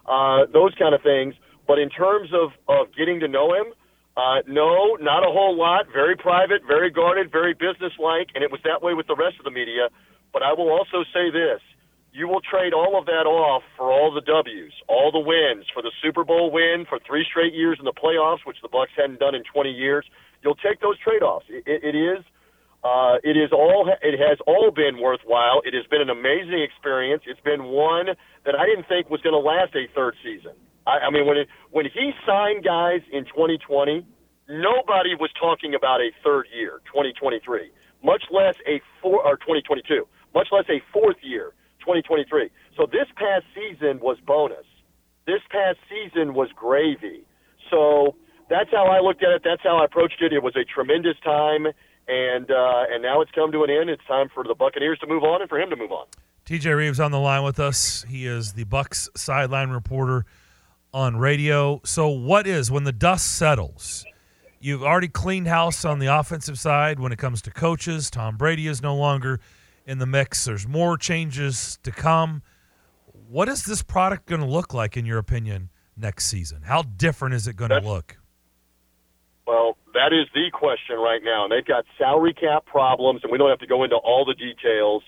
Uh, 0.07 0.47
those 0.53 0.75
kind 0.79 0.95
of 0.95 1.03
things. 1.03 1.35
But 1.67 1.79
in 1.79 1.89
terms 1.89 2.31
of, 2.33 2.53
of 2.69 2.95
getting 2.95 3.21
to 3.21 3.29
know 3.29 3.55
him, 3.55 3.73
uh, 4.17 4.47
no, 4.47 4.97
not 5.01 5.25
a 5.27 5.33
whole 5.33 5.57
lot. 5.57 5.87
Very 5.93 6.17
private, 6.17 6.63
very 6.67 6.91
guarded, 6.91 7.33
very 7.33 7.55
businesslike, 7.55 8.29
and 8.35 8.45
it 8.45 8.51
was 8.51 8.61
that 8.65 8.83
way 8.83 8.95
with 8.95 9.07
the 9.07 9.17
rest 9.17 9.37
of 9.39 9.45
the 9.45 9.51
media. 9.51 9.89
But 10.33 10.43
I 10.43 10.53
will 10.53 10.71
also 10.71 11.03
say 11.13 11.31
this: 11.31 11.61
you 12.15 12.29
will 12.29 12.41
trade 12.41 12.73
all 12.73 12.97
of 12.97 13.07
that 13.07 13.27
off 13.27 13.63
for 13.77 13.91
all 13.91 14.15
the 14.15 14.21
W's, 14.21 14.73
all 14.87 15.11
the 15.11 15.19
wins, 15.19 15.67
for 15.75 15.83
the 15.83 15.91
Super 16.01 16.23
Bowl 16.23 16.51
win, 16.53 16.87
for 16.89 17.01
three 17.05 17.27
straight 17.29 17.53
years 17.55 17.77
in 17.81 17.85
the 17.85 17.93
playoffs, 17.93 18.47
which 18.47 18.59
the 18.63 18.69
Bucs 18.69 18.95
hadn't 18.97 19.19
done 19.19 19.35
in 19.35 19.43
20 19.53 19.71
years. 19.71 20.07
You'll 20.43 20.55
take 20.55 20.81
those 20.81 20.97
trade-offs. 21.01 21.47
It, 21.49 21.65
it, 21.67 21.83
it 21.83 21.99
is, 21.99 22.23
uh, 22.85 23.17
it 23.25 23.37
is 23.37 23.51
all, 23.51 23.89
it 23.89 24.21
has 24.21 24.39
all 24.47 24.71
been 24.71 25.01
worthwhile. 25.01 25.63
It 25.65 25.73
has 25.73 25.87
been 25.89 26.03
an 26.03 26.11
amazing 26.11 26.61
experience. 26.61 27.23
It's 27.27 27.41
been 27.41 27.65
one 27.65 28.13
that 28.45 28.55
I 28.55 28.67
didn't 28.67 28.87
think 28.87 29.09
was 29.09 29.23
going 29.23 29.33
to 29.33 29.41
last 29.41 29.75
a 29.75 29.89
third 29.95 30.15
season. 30.23 30.53
I, 30.87 31.09
I 31.09 31.11
mean, 31.11 31.27
when 31.27 31.39
it, 31.39 31.49
when 31.71 31.87
he 31.87 32.13
signed 32.27 32.63
guys 32.63 33.01
in 33.11 33.25
2020, 33.25 34.05
nobody 34.49 35.17
was 35.17 35.31
talking 35.41 35.75
about 35.75 36.01
a 36.05 36.13
third 36.23 36.45
year, 36.53 36.85
2023, 36.93 37.73
much 38.05 38.25
less 38.31 38.55
a 38.69 38.85
four 39.01 39.25
or 39.25 39.37
2022, 39.41 40.07
much 40.35 40.49
less 40.53 40.69
a 40.69 40.85
fourth 40.93 41.17
year, 41.23 41.57
2023. 41.81 42.51
So 42.77 42.85
this 42.85 43.09
past 43.17 43.49
season 43.57 44.01
was 44.01 44.19
bonus. 44.27 44.69
This 45.27 45.41
past 45.49 45.79
season 45.89 46.35
was 46.35 46.49
gravy. 46.55 47.25
So 47.71 48.17
that's 48.51 48.69
how 48.71 48.93
I 48.93 49.01
looked 49.01 49.25
at 49.25 49.33
it. 49.33 49.43
That's 49.43 49.63
how 49.63 49.79
I 49.79 49.87
approached 49.87 50.21
it. 50.21 50.35
It 50.35 50.43
was 50.43 50.55
a 50.57 50.65
tremendous 50.69 51.17
time, 51.25 51.69
and 52.09 52.51
uh, 52.51 52.85
and 52.91 53.03
now 53.03 53.21
it's 53.21 53.31
come 53.33 53.53
to 53.53 53.63
an 53.65 53.71
end. 53.71 53.91
It's 53.91 54.05
time 54.07 54.29
for 54.35 54.45
the 54.45 54.55
Buccaneers 54.55 54.99
to 55.01 55.07
move 55.07 55.23
on 55.23 55.41
and 55.41 55.49
for 55.49 55.61
him 55.61 55.71
to 55.71 55.77
move 55.77 55.93
on. 55.93 56.07
TJ 56.47 56.77
Reeves 56.77 57.01
on 57.01 57.11
the 57.11 57.19
line 57.19 57.43
with 57.43 57.59
us. 57.59 58.05
He 58.09 58.27
is 58.27 58.53
the 58.53 58.65
Bucs 58.65 59.09
sideline 59.17 59.71
reporter 59.71 60.27
on 60.93 61.17
radio. 61.17 61.81
So, 61.85 62.09
what 62.09 62.47
is 62.47 62.71
when 62.71 62.85
the 62.85 62.93
dust 62.93 63.37
settles? 63.37 64.05
You've 64.61 64.83
already 64.83 65.09
cleaned 65.09 65.49
house 65.49 65.85
on 65.85 65.99
the 65.99 66.07
offensive 66.07 66.59
side 66.59 66.99
when 66.99 67.13
it 67.13 67.19
comes 67.19 67.43
to 67.43 67.51
coaches. 67.51 68.11
Tom 68.11 68.37
Brady 68.37 68.67
is 68.67 68.83
no 68.83 68.95
longer 68.95 69.41
in 69.87 69.99
the 69.99 70.07
mix. 70.07 70.45
There's 70.45 70.67
more 70.67 70.97
changes 70.97 71.79
to 71.83 71.91
come. 71.91 72.43
What 73.29 73.49
is 73.49 73.65
this 73.65 73.83
product 73.83 74.27
going 74.27 74.41
to 74.41 74.47
look 74.47 74.73
like, 74.73 74.97
in 74.97 75.05
your 75.05 75.19
opinion, 75.19 75.71
next 75.97 76.27
season? 76.27 76.63
How 76.63 76.83
different 76.83 77.35
is 77.35 77.47
it 77.47 77.57
going 77.57 77.71
to 77.71 77.81
look? 77.81 78.17
Well, 79.47 79.77
that 79.95 80.13
is 80.13 80.27
the 80.35 80.51
question 80.53 80.99
right 80.99 81.23
now. 81.25 81.45
And 81.45 81.53
they've 81.53 81.65
got 81.65 81.85
salary 81.99 82.35
cap 82.35 82.67
problems, 82.67 83.23
and 83.23 83.33
we 83.33 83.39
don't 83.39 83.51
have 83.51 83.63
to 83.63 83.67
go 83.67 83.83
into 83.83 83.97
all 83.97 84.25
the 84.25 84.35
details 84.35 85.03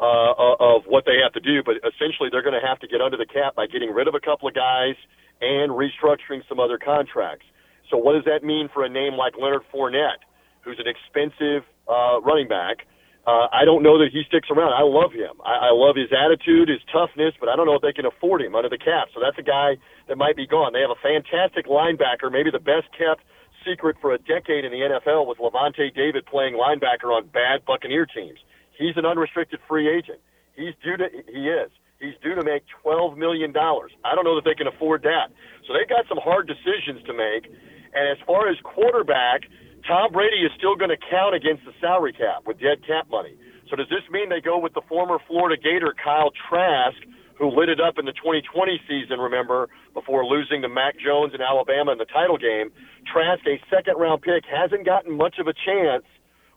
uh, 0.00 0.32
of 0.58 0.88
what 0.88 1.04
they 1.04 1.20
have 1.22 1.32
to 1.36 1.44
do, 1.44 1.62
but 1.62 1.76
essentially 1.84 2.32
they're 2.32 2.42
going 2.42 2.56
to 2.56 2.66
have 2.66 2.80
to 2.80 2.88
get 2.88 3.00
under 3.04 3.20
the 3.20 3.28
cap 3.28 3.54
by 3.54 3.66
getting 3.68 3.92
rid 3.92 4.08
of 4.08 4.14
a 4.16 4.20
couple 4.20 4.48
of 4.48 4.54
guys 4.54 4.96
and 5.40 5.72
restructuring 5.72 6.40
some 6.48 6.58
other 6.58 6.78
contracts. 6.78 7.44
So, 7.90 7.96
what 7.98 8.14
does 8.16 8.24
that 8.24 8.42
mean 8.42 8.68
for 8.72 8.84
a 8.84 8.88
name 8.88 9.14
like 9.20 9.34
Leonard 9.36 9.62
Fournette, 9.68 10.24
who's 10.62 10.80
an 10.80 10.88
expensive 10.88 11.68
uh, 11.84 12.20
running 12.24 12.48
back? 12.48 12.88
Uh, 13.26 13.52
I 13.52 13.68
don't 13.68 13.82
know 13.82 14.00
that 14.00 14.08
he 14.08 14.24
sticks 14.24 14.48
around. 14.48 14.72
I 14.72 14.80
love 14.80 15.12
him. 15.12 15.36
I, 15.44 15.68
I 15.68 15.72
love 15.76 15.96
his 15.96 16.08
attitude, 16.08 16.72
his 16.72 16.80
toughness, 16.88 17.36
but 17.36 17.52
I 17.52 17.56
don't 17.56 17.66
know 17.66 17.76
if 17.76 17.84
they 17.84 17.92
can 17.92 18.06
afford 18.08 18.40
him 18.40 18.56
under 18.56 18.72
the 18.72 18.80
cap. 18.80 19.12
So 19.12 19.20
that's 19.20 19.36
a 19.36 19.44
guy 19.44 19.76
that 20.08 20.16
might 20.16 20.36
be 20.36 20.46
gone. 20.46 20.72
They 20.72 20.80
have 20.80 20.94
a 20.94 21.02
fantastic 21.04 21.68
linebacker, 21.68 22.32
maybe 22.32 22.48
the 22.48 22.62
best 22.62 22.88
kept 22.96 23.20
secret 23.66 23.96
for 24.00 24.12
a 24.12 24.18
decade 24.18 24.64
in 24.64 24.72
the 24.72 24.80
NFL 24.80 25.26
with 25.26 25.38
Lavonte 25.38 25.94
David 25.94 26.26
playing 26.26 26.54
linebacker 26.54 27.10
on 27.10 27.26
bad 27.28 27.64
Buccaneer 27.66 28.06
teams. 28.06 28.38
He's 28.78 28.96
an 28.96 29.04
unrestricted 29.04 29.60
free 29.68 29.88
agent. 29.88 30.20
He's 30.56 30.74
due 30.82 30.96
to 30.96 31.08
he 31.32 31.48
is. 31.48 31.70
He's 32.00 32.16
due 32.22 32.34
to 32.34 32.42
make 32.42 32.64
twelve 32.82 33.18
million 33.18 33.52
dollars. 33.52 33.92
I 34.04 34.14
don't 34.14 34.24
know 34.24 34.34
that 34.36 34.44
they 34.44 34.54
can 34.54 34.66
afford 34.66 35.02
that. 35.02 35.28
So 35.66 35.74
they've 35.74 35.88
got 35.88 36.08
some 36.08 36.18
hard 36.18 36.48
decisions 36.48 37.04
to 37.06 37.12
make. 37.12 37.46
And 37.92 38.08
as 38.08 38.18
far 38.26 38.48
as 38.48 38.56
quarterback, 38.64 39.42
Tom 39.86 40.12
Brady 40.12 40.44
is 40.44 40.52
still 40.56 40.76
going 40.76 40.90
to 40.90 41.00
count 41.10 41.34
against 41.34 41.64
the 41.64 41.72
salary 41.80 42.12
cap 42.12 42.46
with 42.46 42.60
dead 42.60 42.86
cap 42.86 43.08
money. 43.10 43.36
So 43.68 43.76
does 43.76 43.88
this 43.88 44.04
mean 44.10 44.28
they 44.28 44.40
go 44.40 44.58
with 44.58 44.74
the 44.74 44.82
former 44.88 45.18
Florida 45.28 45.60
Gator 45.60 45.94
Kyle 46.02 46.30
Trask, 46.48 46.98
who 47.40 47.48
lit 47.48 47.70
it 47.70 47.80
up 47.80 47.96
in 47.98 48.04
the 48.04 48.12
2020 48.12 48.78
season, 48.86 49.18
remember, 49.18 49.70
before 49.94 50.26
losing 50.26 50.60
to 50.60 50.68
Mac 50.68 50.94
Jones 51.00 51.32
in 51.34 51.40
Alabama 51.40 51.90
in 51.90 51.98
the 51.98 52.04
title 52.04 52.36
game? 52.36 52.68
Trask, 53.10 53.40
a 53.48 53.56
second 53.72 53.96
round 53.96 54.20
pick, 54.20 54.44
hasn't 54.44 54.84
gotten 54.84 55.16
much 55.16 55.40
of 55.40 55.48
a 55.48 55.54
chance 55.56 56.04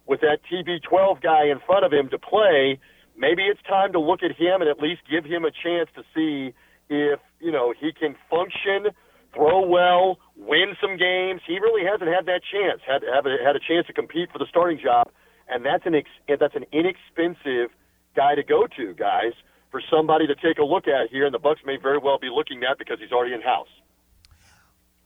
with 0.06 0.20
that 0.20 0.44
TB12 0.52 1.24
guy 1.24 1.48
in 1.48 1.64
front 1.66 1.86
of 1.86 1.94
him 1.94 2.10
to 2.10 2.20
play. 2.20 2.78
Maybe 3.16 3.44
it's 3.44 3.64
time 3.64 3.94
to 3.94 4.00
look 4.00 4.24
at 4.24 4.36
him 4.36 4.60
and 4.60 4.70
at 4.70 4.80
least 4.84 5.08
give 5.10 5.24
him 5.24 5.46
a 5.46 5.52
chance 5.56 5.88
to 5.96 6.04
see 6.14 6.54
if, 6.90 7.20
you 7.40 7.52
know, 7.52 7.74
he 7.80 7.94
can 7.94 8.20
function, 8.30 8.92
throw 9.34 9.66
well, 9.66 10.20
win 10.36 10.76
some 10.82 10.98
games. 10.98 11.40
He 11.48 11.64
really 11.64 11.88
hasn't 11.88 12.12
had 12.12 12.26
that 12.28 12.42
chance. 12.44 12.82
Had 12.86 13.08
have 13.08 13.26
a, 13.26 13.40
had 13.40 13.56
a 13.56 13.64
chance 13.64 13.88
to 13.88 13.94
compete 13.94 14.30
for 14.34 14.38
the 14.38 14.48
starting 14.50 14.84
job, 14.84 15.08
and 15.48 15.64
that's 15.66 15.86
an 15.86 15.96
ex, 15.96 16.10
that's 16.28 16.60
an 16.60 16.66
inexpensive 16.76 17.72
guy 18.18 18.36
to 18.36 18.44
go 18.44 18.68
to, 18.76 18.94
guys, 18.94 19.32
for 19.74 19.82
somebody 19.90 20.28
to 20.28 20.36
take 20.36 20.60
a 20.60 20.64
look 20.64 20.88
at 20.88 21.10
here, 21.10 21.26
and 21.26 21.34
the 21.34 21.40
Bucs 21.40 21.66
may 21.66 21.78
very 21.78 21.98
well 21.98 22.20
be 22.20 22.30
looking 22.30 22.62
at 22.64 22.78
because 22.78 23.00
he's 23.00 23.12
already 23.12 23.34
in 23.34 23.42
house. 23.42 23.68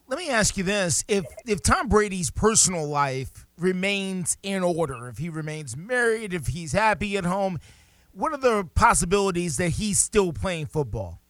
Let 0.06 0.18
me 0.18 0.28
ask 0.28 0.58
you 0.58 0.62
this: 0.62 1.04
if 1.08 1.24
if 1.46 1.62
Tom 1.62 1.88
Brady's 1.88 2.30
personal 2.30 2.86
life 2.86 3.46
remains 3.58 4.36
in 4.42 4.62
order, 4.62 5.08
if 5.08 5.16
he 5.16 5.30
remains 5.30 5.74
married, 5.74 6.34
if 6.34 6.48
he's 6.48 6.72
happy 6.72 7.16
at 7.16 7.24
home, 7.24 7.58
what 8.12 8.32
are 8.32 8.38
the 8.38 8.68
possibilities 8.74 9.56
that 9.56 9.70
he's 9.70 9.98
still 9.98 10.34
playing 10.34 10.66
football? 10.66 11.20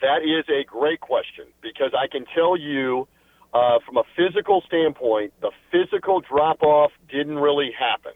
That 0.00 0.22
is 0.22 0.44
a 0.48 0.64
great 0.64 1.00
question 1.00 1.46
because 1.62 1.92
I 1.96 2.08
can 2.08 2.24
tell 2.34 2.56
you 2.56 3.06
uh, 3.54 3.78
from 3.86 3.96
a 3.96 4.04
physical 4.16 4.62
standpoint, 4.66 5.32
the 5.40 5.52
physical 5.70 6.20
drop 6.20 6.62
off 6.62 6.90
didn't 7.08 7.38
really 7.38 7.70
happen. 7.78 8.12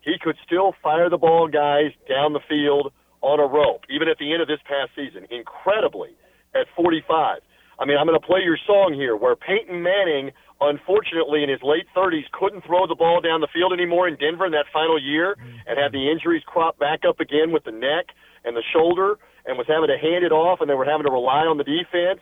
He 0.00 0.14
could 0.20 0.36
still 0.44 0.74
fire 0.82 1.10
the 1.10 1.18
ball 1.18 1.48
guys 1.48 1.92
down 2.08 2.32
the 2.32 2.40
field 2.48 2.92
on 3.22 3.40
a 3.40 3.46
rope, 3.46 3.82
even 3.88 4.08
at 4.08 4.18
the 4.18 4.32
end 4.32 4.42
of 4.42 4.48
this 4.48 4.60
past 4.66 4.90
season, 4.94 5.26
incredibly, 5.30 6.10
at 6.54 6.66
45. 6.76 7.40
I 7.78 7.84
mean, 7.86 7.96
I'm 7.96 8.06
going 8.06 8.18
to 8.18 8.26
play 8.26 8.40
your 8.44 8.58
song 8.66 8.92
here 8.94 9.16
where 9.16 9.34
Peyton 9.34 9.82
Manning, 9.82 10.30
unfortunately, 10.60 11.42
in 11.42 11.48
his 11.48 11.62
late 11.62 11.86
30s, 11.96 12.30
couldn't 12.32 12.66
throw 12.66 12.86
the 12.86 12.94
ball 12.94 13.20
down 13.20 13.40
the 13.40 13.48
field 13.52 13.72
anymore 13.72 14.06
in 14.06 14.16
Denver 14.16 14.46
in 14.46 14.52
that 14.52 14.66
final 14.72 15.00
year 15.00 15.36
and 15.66 15.78
had 15.78 15.92
the 15.92 16.10
injuries 16.10 16.42
crop 16.46 16.78
back 16.78 17.00
up 17.08 17.18
again 17.18 17.50
with 17.50 17.64
the 17.64 17.72
neck 17.72 18.12
and 18.44 18.54
the 18.54 18.62
shoulder 18.72 19.18
and 19.46 19.56
was 19.58 19.66
having 19.66 19.88
to 19.88 19.98
hand 19.98 20.22
it 20.24 20.30
off 20.30 20.60
and 20.60 20.68
they 20.68 20.74
were 20.74 20.84
having 20.84 21.06
to 21.06 21.10
rely 21.10 21.46
on 21.46 21.58
the 21.58 21.64
defense, 21.64 22.20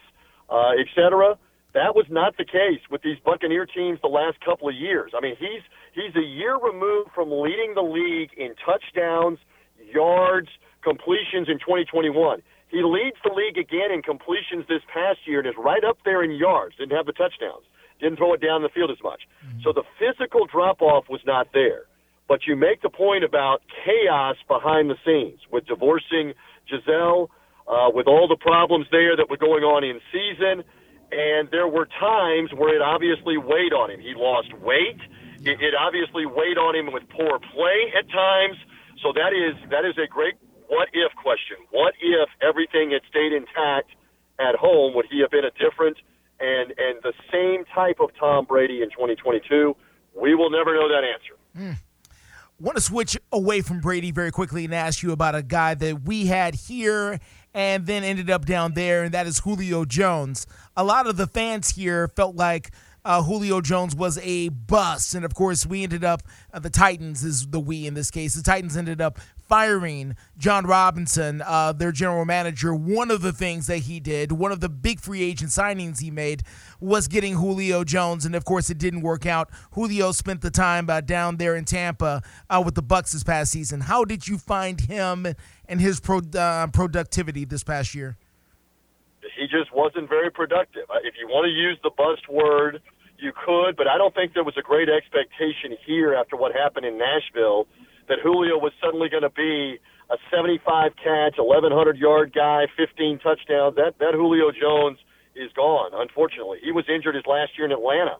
uh, 0.48 0.72
et 0.78 0.86
cetera. 0.94 1.36
That 1.74 1.94
was 1.94 2.06
not 2.10 2.36
the 2.36 2.44
case 2.44 2.82
with 2.90 3.02
these 3.02 3.18
Buccaneer 3.24 3.66
teams 3.66 4.00
the 4.02 4.08
last 4.08 4.40
couple 4.40 4.68
of 4.68 4.74
years. 4.74 5.12
I 5.16 5.20
mean, 5.20 5.36
he's 5.38 5.62
he's 5.94 6.14
a 6.16 6.26
year 6.26 6.56
removed 6.58 7.10
from 7.14 7.30
leading 7.30 7.74
the 7.74 7.82
league 7.86 8.30
in 8.36 8.54
touchdowns, 8.64 9.38
yards, 9.78 10.48
completions 10.82 11.48
in 11.48 11.58
2021. 11.58 12.42
He 12.68 12.82
leads 12.82 13.16
the 13.24 13.32
league 13.34 13.58
again 13.58 13.90
in 13.90 14.02
completions 14.02 14.64
this 14.68 14.82
past 14.92 15.18
year 15.26 15.40
and 15.40 15.48
is 15.48 15.54
right 15.58 15.82
up 15.84 15.98
there 16.04 16.22
in 16.22 16.30
yards. 16.32 16.76
Didn't 16.76 16.96
have 16.96 17.06
the 17.06 17.12
touchdowns. 17.12 17.64
Didn't 17.98 18.16
throw 18.16 18.32
it 18.34 18.40
down 18.40 18.62
the 18.62 18.68
field 18.68 18.90
as 18.90 19.02
much. 19.02 19.22
Mm-hmm. 19.44 19.60
So 19.64 19.72
the 19.72 19.84
physical 19.98 20.46
drop 20.46 20.80
off 20.80 21.08
was 21.08 21.20
not 21.26 21.48
there. 21.52 21.84
But 22.28 22.46
you 22.46 22.54
make 22.54 22.80
the 22.80 22.90
point 22.90 23.24
about 23.24 23.62
chaos 23.84 24.36
behind 24.46 24.88
the 24.88 24.96
scenes 25.04 25.40
with 25.50 25.66
divorcing 25.66 26.32
Gisele, 26.70 27.28
uh, 27.66 27.90
with 27.92 28.06
all 28.06 28.28
the 28.28 28.38
problems 28.38 28.86
there 28.92 29.16
that 29.16 29.28
were 29.28 29.36
going 29.36 29.64
on 29.64 29.82
in 29.82 30.00
season 30.12 30.64
and 31.12 31.50
there 31.50 31.66
were 31.66 31.86
times 31.98 32.50
where 32.54 32.74
it 32.74 32.82
obviously 32.82 33.36
weighed 33.36 33.72
on 33.72 33.90
him. 33.90 34.00
He 34.00 34.14
lost 34.14 34.52
weight. 34.62 35.00
It, 35.42 35.60
it 35.60 35.74
obviously 35.74 36.26
weighed 36.26 36.58
on 36.58 36.76
him 36.76 36.92
with 36.92 37.02
poor 37.10 37.38
play 37.38 37.92
at 37.98 38.08
times. 38.10 38.56
So 39.02 39.12
that 39.12 39.32
is 39.32 39.56
that 39.70 39.84
is 39.84 39.96
a 39.98 40.06
great 40.06 40.34
what 40.70 40.88
if 40.92 41.12
question. 41.16 41.56
What 41.72 41.94
if 42.00 42.28
everything 42.40 42.92
had 42.92 43.02
stayed 43.10 43.32
intact 43.32 43.90
at 44.38 44.54
home? 44.54 44.94
Would 44.94 45.06
he 45.10 45.20
have 45.20 45.30
been 45.30 45.44
a 45.44 45.50
different 45.58 45.98
and 46.38 46.72
and 46.78 47.02
the 47.02 47.12
same 47.32 47.64
type 47.74 47.96
of 48.00 48.10
Tom 48.18 48.44
Brady 48.44 48.80
in 48.80 48.88
2022? 48.90 49.74
We 50.14 50.34
will 50.36 50.50
never 50.50 50.72
know 50.74 50.88
that 50.88 51.02
answer. 51.04 51.34
Mm. 51.58 51.76
Want 52.60 52.76
to 52.76 52.82
switch 52.82 53.18
away 53.32 53.62
from 53.62 53.80
Brady 53.80 54.12
very 54.12 54.30
quickly 54.30 54.64
and 54.64 54.74
ask 54.74 55.02
you 55.02 55.10
about 55.12 55.34
a 55.34 55.42
guy 55.42 55.74
that 55.74 56.02
we 56.02 56.26
had 56.26 56.54
here 56.54 57.18
and 57.52 57.86
then 57.86 58.04
ended 58.04 58.30
up 58.30 58.46
down 58.46 58.74
there, 58.74 59.02
and 59.02 59.12
that 59.12 59.26
is 59.26 59.40
Julio 59.40 59.84
Jones. 59.84 60.46
A 60.76 60.84
lot 60.84 61.08
of 61.08 61.16
the 61.16 61.26
fans 61.26 61.70
here 61.70 62.06
felt 62.06 62.36
like 62.36 62.70
uh, 63.04 63.22
Julio 63.22 63.60
Jones 63.60 63.94
was 63.94 64.18
a 64.18 64.48
bust. 64.48 65.14
And 65.14 65.24
of 65.24 65.34
course, 65.34 65.66
we 65.66 65.82
ended 65.82 66.04
up, 66.04 66.22
uh, 66.52 66.58
the 66.58 66.70
Titans 66.70 67.24
is 67.24 67.46
the 67.48 67.60
we 67.60 67.86
in 67.86 67.94
this 67.94 68.10
case, 68.10 68.34
the 68.34 68.42
Titans 68.42 68.76
ended 68.76 69.00
up 69.00 69.18
firing 69.50 70.14
Jon 70.38 70.64
Robinson, 70.64 71.42
uh, 71.44 71.72
their 71.72 71.90
general 71.90 72.24
manager, 72.24 72.72
one 72.72 73.10
of 73.10 73.20
the 73.20 73.32
things 73.32 73.66
that 73.66 73.78
he 73.78 73.98
did, 73.98 74.30
one 74.30 74.52
of 74.52 74.60
the 74.60 74.68
big 74.68 75.00
free 75.00 75.22
agent 75.22 75.50
signings 75.50 76.00
he 76.00 76.08
made 76.08 76.44
was 76.78 77.08
getting 77.08 77.34
Julio 77.34 77.82
Jones, 77.82 78.24
and 78.24 78.36
of 78.36 78.44
course 78.44 78.70
it 78.70 78.78
didn't 78.78 79.00
work 79.00 79.26
out. 79.26 79.50
Julio 79.72 80.12
spent 80.12 80.40
the 80.40 80.52
time 80.52 80.88
uh, 80.88 81.00
down 81.00 81.36
there 81.36 81.56
in 81.56 81.64
Tampa 81.64 82.22
uh, 82.48 82.62
with 82.64 82.76
the 82.76 82.82
Bucs 82.82 83.10
this 83.10 83.24
past 83.24 83.50
season. 83.50 83.80
How 83.80 84.04
did 84.04 84.28
you 84.28 84.38
find 84.38 84.80
him 84.80 85.26
and 85.66 85.80
his 85.80 85.98
pro- 85.98 86.20
uh, 86.38 86.68
productivity 86.68 87.44
this 87.44 87.64
past 87.64 87.92
year? 87.92 88.16
Just 89.50 89.74
wasn't 89.74 90.08
very 90.08 90.30
productive. 90.30 90.86
Uh, 90.88 91.02
if 91.02 91.14
you 91.18 91.26
want 91.26 91.44
to 91.44 91.52
use 91.52 91.76
the 91.82 91.90
buzzword, 91.90 92.78
you 93.18 93.32
could, 93.34 93.76
but 93.76 93.86
I 93.86 93.98
don't 93.98 94.14
think 94.14 94.32
there 94.32 94.44
was 94.44 94.56
a 94.56 94.62
great 94.62 94.88
expectation 94.88 95.76
here 95.84 96.14
after 96.14 96.36
what 96.36 96.52
happened 96.54 96.86
in 96.86 96.96
Nashville 96.96 97.66
that 98.08 98.18
Julio 98.22 98.58
was 98.58 98.72
suddenly 98.82 99.08
going 99.08 99.22
to 99.22 99.34
be 99.34 99.78
a 100.10 100.16
75 100.30 100.92
catch, 100.96 101.34
1100 101.38 101.98
yard 101.98 102.32
guy, 102.34 102.66
15 102.76 103.18
touchdowns. 103.20 103.76
That 103.76 103.98
that 103.98 104.14
Julio 104.14 104.50
Jones 104.50 104.98
is 105.36 105.52
gone. 105.54 105.92
Unfortunately, 105.94 106.58
he 106.62 106.72
was 106.72 106.84
injured 106.88 107.14
his 107.14 107.26
last 107.26 107.52
year 107.56 107.66
in 107.66 107.72
Atlanta, 107.72 108.16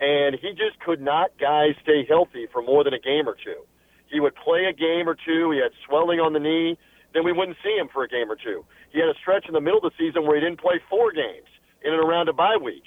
and 0.00 0.34
he 0.40 0.50
just 0.50 0.80
could 0.84 1.00
not 1.00 1.30
guys 1.38 1.74
stay 1.82 2.04
healthy 2.08 2.46
for 2.52 2.62
more 2.62 2.82
than 2.82 2.94
a 2.94 2.98
game 2.98 3.28
or 3.28 3.36
two. 3.38 3.62
He 4.10 4.20
would 4.20 4.34
play 4.34 4.64
a 4.64 4.72
game 4.72 5.08
or 5.08 5.14
two. 5.14 5.52
He 5.52 5.58
had 5.58 5.72
swelling 5.86 6.18
on 6.18 6.32
the 6.32 6.40
knee. 6.40 6.78
Then 7.14 7.24
we 7.24 7.32
wouldn't 7.32 7.56
see 7.62 7.76
him 7.76 7.88
for 7.92 8.04
a 8.04 8.08
game 8.08 8.30
or 8.30 8.36
two. 8.36 8.64
He 8.90 9.00
had 9.00 9.08
a 9.08 9.18
stretch 9.20 9.46
in 9.46 9.54
the 9.54 9.60
middle 9.60 9.78
of 9.84 9.92
the 9.92 9.96
season 9.98 10.26
where 10.26 10.36
he 10.36 10.40
didn't 10.40 10.60
play 10.60 10.80
four 10.88 11.12
games 11.12 11.48
in 11.84 11.92
and 11.92 12.02
around 12.02 12.28
a 12.28 12.32
bye 12.32 12.56
week. 12.56 12.84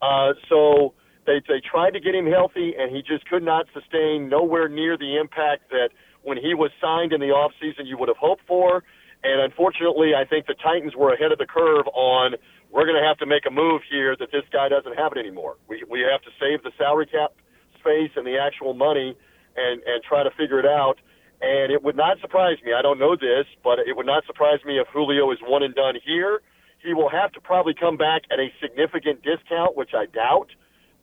Uh, 0.00 0.32
so 0.48 0.94
they 1.26 1.40
they 1.48 1.60
tried 1.60 1.92
to 1.92 2.00
get 2.00 2.14
him 2.14 2.26
healthy, 2.26 2.74
and 2.78 2.94
he 2.94 3.02
just 3.02 3.26
could 3.28 3.42
not 3.42 3.66
sustain 3.72 4.28
nowhere 4.28 4.68
near 4.68 4.96
the 4.96 5.16
impact 5.16 5.70
that 5.70 5.90
when 6.22 6.36
he 6.38 6.54
was 6.54 6.70
signed 6.80 7.12
in 7.12 7.20
the 7.20 7.30
off 7.30 7.52
season 7.60 7.86
you 7.86 7.96
would 7.98 8.08
have 8.08 8.18
hoped 8.18 8.42
for. 8.46 8.82
And 9.24 9.40
unfortunately, 9.40 10.14
I 10.18 10.24
think 10.24 10.46
the 10.46 10.54
Titans 10.58 10.96
were 10.96 11.14
ahead 11.14 11.30
of 11.30 11.38
the 11.38 11.46
curve 11.46 11.86
on 11.94 12.34
we're 12.72 12.86
going 12.86 13.00
to 13.00 13.06
have 13.06 13.18
to 13.18 13.26
make 13.26 13.44
a 13.46 13.50
move 13.50 13.82
here 13.88 14.16
that 14.18 14.32
this 14.32 14.42
guy 14.50 14.68
doesn't 14.68 14.96
have 14.96 15.12
it 15.12 15.18
anymore. 15.18 15.56
We 15.68 15.84
we 15.88 16.00
have 16.00 16.22
to 16.22 16.32
save 16.40 16.62
the 16.62 16.72
salary 16.78 17.06
cap 17.06 17.32
space 17.78 18.10
and 18.16 18.26
the 18.26 18.38
actual 18.38 18.74
money 18.74 19.16
and 19.56 19.82
and 19.84 20.02
try 20.02 20.22
to 20.24 20.30
figure 20.30 20.58
it 20.58 20.66
out. 20.66 20.96
And 21.42 21.72
it 21.72 21.82
would 21.82 21.96
not 21.96 22.20
surprise 22.20 22.58
me. 22.64 22.72
I 22.72 22.82
don't 22.82 23.00
know 23.00 23.16
this, 23.16 23.46
but 23.64 23.80
it 23.80 23.96
would 23.96 24.06
not 24.06 24.24
surprise 24.26 24.60
me 24.64 24.78
if 24.78 24.86
Julio 24.92 25.30
is 25.32 25.38
one 25.42 25.64
and 25.64 25.74
done 25.74 25.94
here. 26.04 26.40
He 26.78 26.94
will 26.94 27.10
have 27.10 27.32
to 27.32 27.40
probably 27.40 27.74
come 27.74 27.96
back 27.96 28.22
at 28.30 28.38
a 28.38 28.48
significant 28.62 29.22
discount, 29.22 29.76
which 29.76 29.90
I 29.94 30.06
doubt 30.06 30.50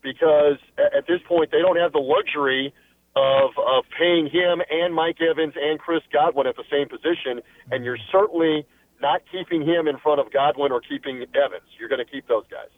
because 0.01 0.57
at 0.77 1.07
this 1.07 1.19
point 1.27 1.51
they 1.51 1.59
don't 1.59 1.77
have 1.77 1.91
the 1.91 1.99
luxury 1.99 2.73
of 3.15 3.51
of 3.57 3.83
paying 3.97 4.29
him 4.31 4.61
and 4.69 4.95
Mike 4.95 5.17
Evans 5.19 5.53
and 5.59 5.77
Chris 5.77 6.01
Godwin 6.11 6.47
at 6.47 6.55
the 6.55 6.63
same 6.71 6.87
position, 6.87 7.41
and 7.71 7.83
you're 7.83 7.97
certainly 8.11 8.65
not 9.01 9.21
keeping 9.31 9.61
him 9.61 9.87
in 9.87 9.97
front 9.97 10.19
of 10.19 10.31
Godwin 10.31 10.71
or 10.71 10.79
keeping 10.81 11.25
Evans. 11.35 11.67
You're 11.77 11.89
going 11.89 12.05
to 12.05 12.09
keep 12.09 12.27
those 12.27 12.43
guys. 12.49 12.69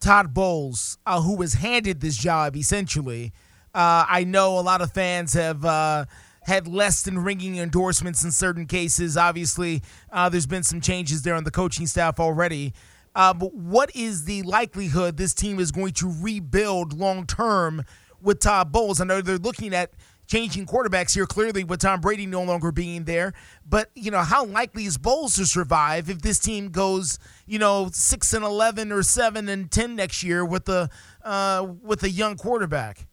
Todd 0.00 0.34
Bowles, 0.34 0.98
uh, 1.06 1.20
who 1.20 1.36
was 1.36 1.54
handed 1.54 2.00
this 2.00 2.16
job 2.16 2.56
essentially, 2.56 3.32
uh, 3.74 4.04
I 4.08 4.24
know 4.24 4.58
a 4.58 4.62
lot 4.62 4.80
of 4.80 4.92
fans 4.92 5.34
have. 5.34 5.64
Uh, 5.64 6.06
had 6.44 6.66
less 6.66 7.02
than 7.02 7.18
ringing 7.18 7.58
endorsements 7.58 8.24
in 8.24 8.30
certain 8.30 8.66
cases. 8.66 9.16
Obviously, 9.16 9.82
uh, 10.10 10.28
there's 10.28 10.46
been 10.46 10.62
some 10.62 10.80
changes 10.80 11.22
there 11.22 11.34
on 11.34 11.44
the 11.44 11.50
coaching 11.50 11.86
staff 11.86 12.18
already. 12.18 12.72
Uh, 13.14 13.34
but 13.34 13.54
what 13.54 13.94
is 13.94 14.24
the 14.24 14.42
likelihood 14.42 15.16
this 15.16 15.34
team 15.34 15.58
is 15.58 15.70
going 15.70 15.92
to 15.92 16.12
rebuild 16.20 16.98
long 16.98 17.26
term 17.26 17.84
with 18.20 18.40
Todd 18.40 18.72
Bowles? 18.72 19.00
I 19.00 19.04
know 19.04 19.20
they're 19.20 19.36
looking 19.36 19.74
at 19.74 19.92
changing 20.26 20.64
quarterbacks 20.64 21.14
here 21.14 21.26
clearly 21.26 21.62
with 21.62 21.80
Tom 21.80 22.00
Brady 22.00 22.24
no 22.24 22.42
longer 22.42 22.72
being 22.72 23.04
there. 23.04 23.34
But 23.68 23.90
you 23.94 24.10
know, 24.10 24.20
how 24.20 24.46
likely 24.46 24.86
is 24.86 24.96
Bowles 24.96 25.36
to 25.36 25.46
survive 25.46 26.08
if 26.08 26.22
this 26.22 26.38
team 26.38 26.70
goes, 26.70 27.18
you 27.46 27.58
know, 27.58 27.90
six 27.92 28.32
and 28.32 28.44
eleven 28.44 28.92
or 28.92 29.02
seven 29.02 29.48
and 29.48 29.70
ten 29.70 29.94
next 29.94 30.22
year 30.22 30.44
with 30.44 30.68
a 30.68 30.88
uh, 31.22 31.66
with 31.82 32.02
a 32.02 32.10
young 32.10 32.36
quarterback? 32.36 33.06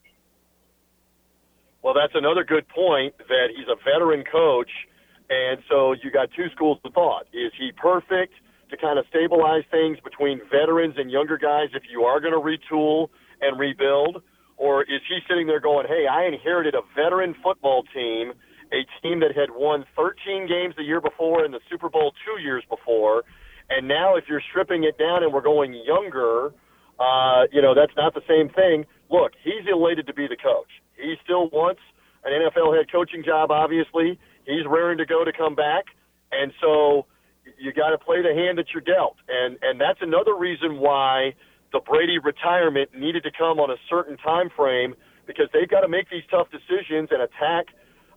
Well, 1.81 1.93
that's 1.93 2.13
another 2.15 2.43
good 2.43 2.67
point. 2.67 3.15
That 3.17 3.49
he's 3.55 3.67
a 3.67 3.75
veteran 3.83 4.23
coach, 4.29 4.69
and 5.29 5.59
so 5.69 5.93
you 5.93 6.11
got 6.11 6.29
two 6.35 6.49
schools 6.55 6.79
of 6.83 6.93
thought. 6.93 7.27
Is 7.33 7.51
he 7.57 7.71
perfect? 7.71 8.33
to 8.69 8.77
kind 8.77 8.99
of 8.99 9.05
stabilize 9.09 9.63
things 9.71 9.97
between 10.03 10.39
veterans 10.51 10.95
and 10.97 11.11
younger 11.11 11.37
guys 11.37 11.69
if 11.73 11.83
you 11.89 12.03
are 12.03 12.19
going 12.19 12.33
to 12.33 12.39
retool 12.39 13.09
and 13.41 13.59
rebuild? 13.59 14.21
Or 14.57 14.83
is 14.83 15.01
he 15.07 15.19
sitting 15.27 15.47
there 15.47 15.59
going, 15.59 15.87
hey, 15.87 16.05
I 16.09 16.25
inherited 16.25 16.75
a 16.75 16.81
veteran 16.95 17.35
football 17.43 17.83
team, 17.93 18.33
a 18.71 18.85
team 19.01 19.19
that 19.21 19.35
had 19.35 19.49
won 19.51 19.85
13 19.95 20.47
games 20.47 20.75
the 20.77 20.83
year 20.83 21.01
before 21.01 21.43
and 21.43 21.53
the 21.53 21.61
Super 21.69 21.89
Bowl 21.89 22.13
two 22.25 22.41
years 22.41 22.63
before, 22.69 23.23
and 23.69 23.87
now 23.87 24.15
if 24.15 24.25
you're 24.27 24.41
stripping 24.49 24.83
it 24.83 24.97
down 24.97 25.23
and 25.23 25.33
we're 25.33 25.41
going 25.41 25.73
younger, 25.85 26.51
uh, 26.99 27.43
you 27.51 27.61
know, 27.61 27.73
that's 27.73 27.95
not 27.95 28.13
the 28.13 28.21
same 28.27 28.49
thing. 28.49 28.85
Look, 29.09 29.31
he's 29.43 29.65
elated 29.71 30.07
to 30.07 30.13
be 30.13 30.27
the 30.27 30.35
coach. 30.35 30.69
He 31.01 31.15
still 31.23 31.49
wants 31.49 31.81
an 32.23 32.31
NFL 32.31 32.75
head 32.75 32.91
coaching 32.91 33.23
job, 33.23 33.51
obviously. 33.51 34.19
He's 34.45 34.65
raring 34.67 34.97
to 34.97 35.05
go 35.05 35.23
to 35.23 35.31
come 35.31 35.55
back. 35.55 35.85
And 36.31 36.51
so 36.61 37.05
you 37.57 37.73
got 37.73 37.89
to 37.89 37.97
play 37.97 38.21
the 38.21 38.33
hand 38.33 38.57
that 38.57 38.67
you're 38.73 38.85
dealt, 38.85 39.17
and 39.27 39.57
and 39.61 39.81
that's 39.81 39.99
another 40.01 40.35
reason 40.35 40.77
why 40.77 41.33
the 41.71 41.79
Brady 41.79 42.17
retirement 42.19 42.89
needed 42.95 43.23
to 43.23 43.31
come 43.31 43.59
on 43.59 43.69
a 43.69 43.77
certain 43.89 44.17
time 44.17 44.49
frame 44.55 44.93
because 45.25 45.47
they've 45.53 45.69
got 45.69 45.81
to 45.81 45.87
make 45.87 46.09
these 46.09 46.23
tough 46.29 46.47
decisions 46.49 47.09
and 47.11 47.21
attack 47.21 47.67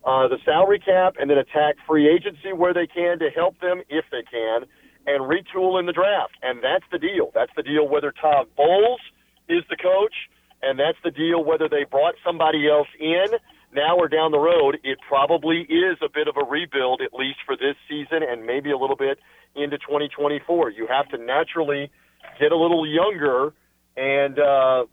uh, 0.05 0.27
the 0.29 0.39
salary 0.45 0.79
cap 0.79 1.15
and 1.21 1.29
then 1.31 1.39
attack 1.39 1.77
free 1.87 2.09
agency 2.09 2.53
where 2.53 2.73
they 2.73 2.87
can 2.87 3.19
to 3.19 3.29
help 3.31 3.61
them 3.61 3.83
if 3.89 4.05
they 4.11 4.23
can 4.25 4.65
and 5.07 5.29
retool 5.29 5.79
in 5.79 5.87
the 5.87 5.93
draft. 5.93 6.33
And 6.43 6.63
that's 6.63 6.85
the 6.91 6.99
deal. 6.99 7.31
That's 7.35 7.53
the 7.57 7.63
deal 7.63 7.89
whether 7.89 8.13
Todd 8.13 8.47
Bowles 8.57 9.01
is 9.49 9.63
the 9.69 9.77
coach, 9.77 10.15
and 10.63 10.79
that's 10.79 10.99
the 11.05 11.11
deal 11.11 11.45
whether 11.45 11.69
they 11.69 11.85
brought 11.85 12.15
somebody 12.25 12.69
else 12.69 12.89
in 12.99 13.27
now 13.75 13.97
or 13.97 14.09
down 14.09 14.33
the 14.33 14.39
road, 14.39 14.79
it 14.85 14.99
probably 15.07 15.63
is 15.63 15.97
a 16.03 16.09
bit 16.13 16.29
of 16.29 16.37
a 16.37 16.45
rebuild, 16.45 17.01
at 17.01 17.15
least 17.15 17.39
for 17.47 17.57
this 17.57 17.75
season 17.89 18.23
and 18.23 18.45
maybe 18.45 18.71
a 18.71 18.77
little 18.77 18.97
bit 18.97 19.19
into 19.55 19.79
2024. 19.79 20.71
You 20.71 20.87
have 20.87 21.09
to 21.09 21.19
naturally 21.19 21.91
get 22.39 22.53
a 22.53 22.57
little 22.57 22.87
younger 22.87 23.55
and 23.97 24.39
uh, 24.39 24.85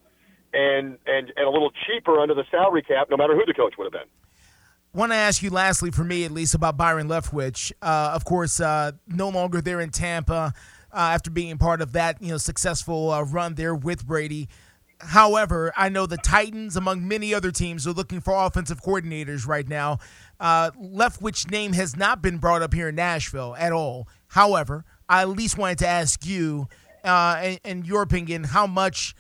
and 0.53 0.97
and 1.05 1.31
and 1.35 1.45
a 1.45 1.49
little 1.49 1.71
cheaper 1.85 2.19
under 2.19 2.33
the 2.33 2.45
salary 2.49 2.81
cap, 2.81 3.07
no 3.09 3.17
matter 3.17 3.35
who 3.35 3.45
the 3.45 3.53
coach 3.53 3.75
would 3.77 3.85
have 3.85 3.93
been. 3.93 4.09
Want 4.91 5.11
to 5.11 5.15
ask 5.15 5.43
you, 5.43 5.51
lastly, 5.51 5.91
for 5.91 6.03
me 6.03 6.25
at 6.25 6.31
least, 6.31 6.55
about 6.55 6.75
Byron 6.75 7.07
Leftwich. 7.07 7.71
Uh, 7.81 8.11
of 8.15 8.25
course, 8.25 8.59
uh, 8.59 8.93
no 9.07 9.29
longer 9.29 9.61
there 9.61 9.79
in 9.81 9.91
Tampa 9.91 10.53
uh, 10.91 10.97
after 10.97 11.29
being 11.29 11.57
part 11.57 11.81
of 11.81 11.91
that 11.93 12.21
you 12.21 12.29
know 12.29 12.37
successful 12.37 13.11
uh, 13.11 13.23
run 13.23 13.55
there 13.55 13.75
with 13.75 14.05
Brady. 14.05 14.47
However, 15.01 15.71
I 15.77 15.89
know 15.89 16.05
the 16.05 16.17
Titans, 16.17 16.75
among 16.75 17.07
many 17.07 17.33
other 17.33 17.51
teams, 17.51 17.87
are 17.87 17.93
looking 17.93 18.19
for 18.19 18.33
offensive 18.33 18.81
coordinators 18.81 19.47
right 19.47 19.67
now. 19.67 19.99
Uh, 20.39 20.71
Leftwich 20.71 21.49
name 21.49 21.73
has 21.73 21.95
not 21.95 22.21
been 22.21 22.37
brought 22.37 22.61
up 22.61 22.73
here 22.73 22.89
in 22.89 22.95
Nashville 22.95 23.55
at 23.57 23.71
all. 23.71 24.07
However, 24.27 24.85
I 25.07 25.21
at 25.21 25.29
least 25.29 25.57
wanted 25.57 25.79
to 25.79 25.87
ask 25.87 26.25
you, 26.25 26.67
uh, 27.03 27.41
in, 27.43 27.59
in 27.63 27.85
your 27.85 28.01
opinion, 28.01 28.43
how 28.43 28.67
much 28.67 29.15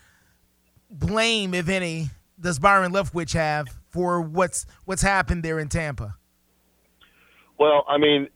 blame, 0.89 1.53
if 1.53 1.69
any, 1.69 2.09
does 2.39 2.59
Byron 2.59 2.91
Leftwich 2.91 3.33
have 3.33 3.67
for 3.89 4.21
what's 4.21 4.65
what's 4.85 5.01
happened 5.01 5.43
there 5.43 5.59
in 5.59 5.67
Tampa? 5.69 6.15
Well, 7.57 7.83
I 7.87 7.97
mean, 7.97 8.27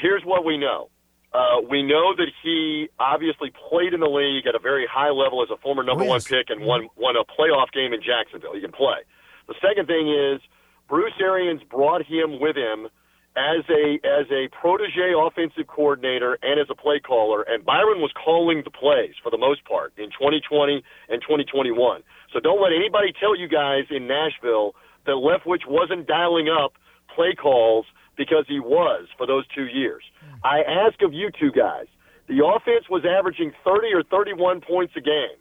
here's 0.00 0.22
what 0.24 0.44
we 0.44 0.56
know. 0.56 0.88
Uh, 1.34 1.60
we 1.68 1.82
know 1.82 2.14
that 2.14 2.28
he 2.42 2.88
obviously 3.00 3.50
played 3.70 3.94
in 3.94 4.00
the 4.00 4.08
league 4.08 4.46
at 4.46 4.54
a 4.54 4.58
very 4.58 4.86
high 4.86 5.08
level 5.10 5.42
as 5.42 5.48
a 5.50 5.56
former 5.56 5.82
number 5.82 6.04
Oh, 6.04 6.08
one 6.08 6.16
yes. 6.16 6.28
pick 6.28 6.50
and 6.50 6.60
won 6.64 6.88
won 6.96 7.16
a 7.16 7.24
playoff 7.24 7.72
game 7.72 7.92
in 7.94 8.00
Jacksonville. 8.02 8.54
He 8.54 8.60
can 8.60 8.72
play. 8.72 9.00
The 9.48 9.54
second 9.60 9.86
thing 9.86 10.12
is 10.12 10.40
Bruce 10.88 11.14
Arians 11.20 11.62
brought 11.70 12.04
him 12.04 12.38
with 12.38 12.54
him 12.56 12.88
as 13.34 13.64
a 13.72 13.96
as 14.04 14.26
a 14.30 14.48
protege 14.52 15.14
offensive 15.16 15.66
coordinator 15.68 16.36
and 16.42 16.60
as 16.60 16.66
a 16.68 16.74
play 16.74 17.00
caller, 17.00 17.40
and 17.48 17.64
Byron 17.64 18.02
was 18.04 18.12
calling 18.12 18.60
the 18.62 18.70
plays 18.70 19.14
for 19.22 19.30
the 19.30 19.38
most 19.38 19.64
part 19.64 19.94
in 19.96 20.10
2020 20.12 20.82
and 21.08 21.22
2021. 21.22 22.02
So 22.30 22.40
don't 22.40 22.60
let 22.60 22.72
anybody 22.76 23.12
tell 23.18 23.34
you 23.34 23.48
guys 23.48 23.84
in 23.88 24.06
Nashville 24.06 24.74
that 25.06 25.16
Leftwich 25.16 25.64
wasn't 25.66 26.06
dialing 26.06 26.48
up 26.50 26.74
play 27.16 27.34
calls 27.34 27.86
because 28.16 28.44
he 28.48 28.60
was 28.60 29.08
for 29.16 29.26
those 29.26 29.46
two 29.54 29.66
years. 29.66 30.02
I 30.44 30.62
ask 30.62 31.00
of 31.02 31.12
you 31.12 31.30
two 31.30 31.50
guys, 31.50 31.86
the 32.28 32.44
offense 32.44 32.88
was 32.88 33.04
averaging 33.04 33.52
30 33.64 33.88
or 33.94 34.02
31 34.04 34.60
points 34.60 34.94
a 34.96 35.00
game, 35.00 35.38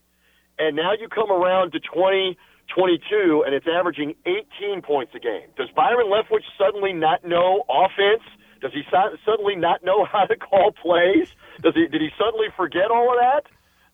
and 0.59 0.75
now 0.75 0.93
you 0.93 1.07
come 1.07 1.31
around 1.31 1.71
to 1.73 1.79
20, 1.79 2.37
22, 2.73 3.43
and 3.45 3.55
it's 3.55 3.67
averaging 3.67 4.15
18 4.25 4.81
points 4.81 5.13
a 5.15 5.19
game. 5.19 5.49
Does 5.57 5.69
Byron 5.75 6.07
Leftwich 6.07 6.45
suddenly 6.57 6.93
not 6.93 7.23
know 7.25 7.63
offense? 7.69 8.23
Does 8.61 8.71
he 8.73 8.83
suddenly 9.25 9.55
not 9.55 9.83
know 9.83 10.05
how 10.11 10.25
to 10.25 10.35
call 10.35 10.71
plays? 10.71 11.27
Does 11.61 11.73
he? 11.75 11.87
Did 11.87 12.01
he 12.01 12.09
suddenly 12.17 12.47
forget 12.55 12.91
all 12.91 13.11
of 13.11 13.19
that? 13.19 13.43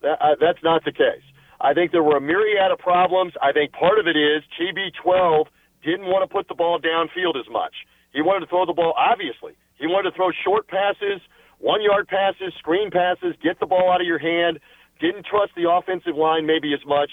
that 0.02 0.18
uh, 0.20 0.36
that's 0.40 0.62
not 0.62 0.84
the 0.84 0.92
case. 0.92 1.24
I 1.60 1.74
think 1.74 1.90
there 1.90 2.02
were 2.02 2.16
a 2.16 2.20
myriad 2.20 2.70
of 2.70 2.78
problems. 2.78 3.32
I 3.42 3.52
think 3.52 3.72
part 3.72 3.98
of 3.98 4.06
it 4.06 4.16
is 4.16 4.42
TB12 4.54 5.46
didn't 5.82 6.06
want 6.06 6.28
to 6.28 6.32
put 6.32 6.46
the 6.48 6.54
ball 6.54 6.78
downfield 6.78 7.38
as 7.38 7.50
much. 7.50 7.74
He 8.12 8.22
wanted 8.22 8.46
to 8.46 8.50
throw 8.50 8.66
the 8.66 8.72
ball, 8.72 8.94
obviously. 8.96 9.54
He 9.78 9.86
wanted 9.86 10.10
to 10.10 10.16
throw 10.16 10.30
short 10.44 10.68
passes, 10.68 11.20
one 11.58 11.82
yard 11.82 12.08
passes, 12.08 12.54
screen 12.58 12.90
passes, 12.90 13.34
get 13.42 13.60
the 13.60 13.66
ball 13.66 13.90
out 13.90 14.00
of 14.00 14.06
your 14.06 14.18
hand. 14.18 14.58
Didn't 15.00 15.26
trust 15.26 15.52
the 15.54 15.70
offensive 15.70 16.16
line 16.16 16.46
maybe 16.46 16.74
as 16.74 16.84
much. 16.86 17.10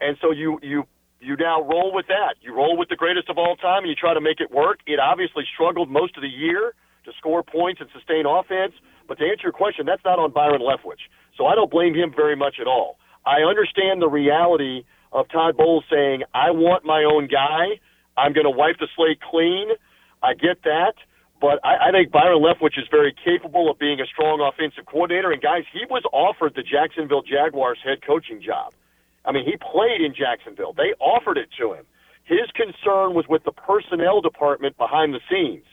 And 0.00 0.16
so 0.20 0.32
you, 0.32 0.58
you, 0.62 0.84
you 1.20 1.36
now 1.36 1.62
roll 1.62 1.92
with 1.92 2.06
that. 2.08 2.36
You 2.40 2.54
roll 2.54 2.76
with 2.76 2.88
the 2.88 2.96
greatest 2.96 3.30
of 3.30 3.38
all 3.38 3.56
time 3.56 3.84
and 3.84 3.88
you 3.88 3.96
try 3.96 4.12
to 4.12 4.20
make 4.20 4.40
it 4.40 4.50
work. 4.50 4.80
It 4.86 4.98
obviously 5.00 5.44
struggled 5.54 5.88
most 5.90 6.16
of 6.16 6.22
the 6.22 6.28
year 6.28 6.74
to 7.04 7.12
score 7.18 7.42
points 7.42 7.80
and 7.80 7.88
sustain 7.92 8.24
offense. 8.26 8.72
But 9.08 9.18
to 9.18 9.24
answer 9.24 9.44
your 9.44 9.52
question, 9.52 9.86
that's 9.86 10.04
not 10.04 10.18
on 10.18 10.32
Byron 10.32 10.60
Leftwich. 10.60 11.08
So 11.36 11.46
I 11.46 11.54
don't 11.54 11.70
blame 11.70 11.94
him 11.94 12.12
very 12.14 12.36
much 12.36 12.56
at 12.60 12.66
all. 12.66 12.98
I 13.26 13.40
understand 13.40 14.02
the 14.02 14.08
reality 14.08 14.84
of 15.12 15.28
Todd 15.28 15.56
Bowles 15.56 15.84
saying, 15.90 16.22
I 16.34 16.50
want 16.50 16.84
my 16.84 17.04
own 17.04 17.28
guy. 17.28 17.80
I'm 18.16 18.32
going 18.32 18.44
to 18.44 18.50
wipe 18.50 18.78
the 18.78 18.88
slate 18.96 19.20
clean. 19.20 19.68
I 20.24 20.34
get 20.34 20.62
that. 20.64 20.94
But 21.40 21.60
I, 21.64 21.88
I 21.88 21.90
think 21.92 22.10
Byron 22.10 22.40
Leftwich 22.40 22.78
is 22.78 22.88
very 22.90 23.14
capable 23.24 23.70
of 23.70 23.78
being 23.78 24.00
a 24.00 24.06
strong 24.06 24.40
offensive 24.40 24.86
coordinator. 24.86 25.30
And 25.30 25.42
guys, 25.42 25.64
he 25.72 25.84
was 25.90 26.02
offered 26.12 26.54
the 26.54 26.62
Jacksonville 26.62 27.22
Jaguars 27.22 27.78
head 27.84 27.98
coaching 28.00 28.40
job. 28.40 28.72
I 29.24 29.32
mean, 29.32 29.44
he 29.44 29.56
played 29.56 30.00
in 30.00 30.14
Jacksonville. 30.14 30.72
They 30.72 30.94
offered 31.00 31.36
it 31.36 31.48
to 31.58 31.72
him. 31.72 31.84
His 32.24 32.48
concern 32.54 33.12
was 33.12 33.26
with 33.28 33.44
the 33.44 33.52
personnel 33.52 34.22
department 34.22 34.78
behind 34.78 35.12
the 35.12 35.20
scenes. 35.30 35.64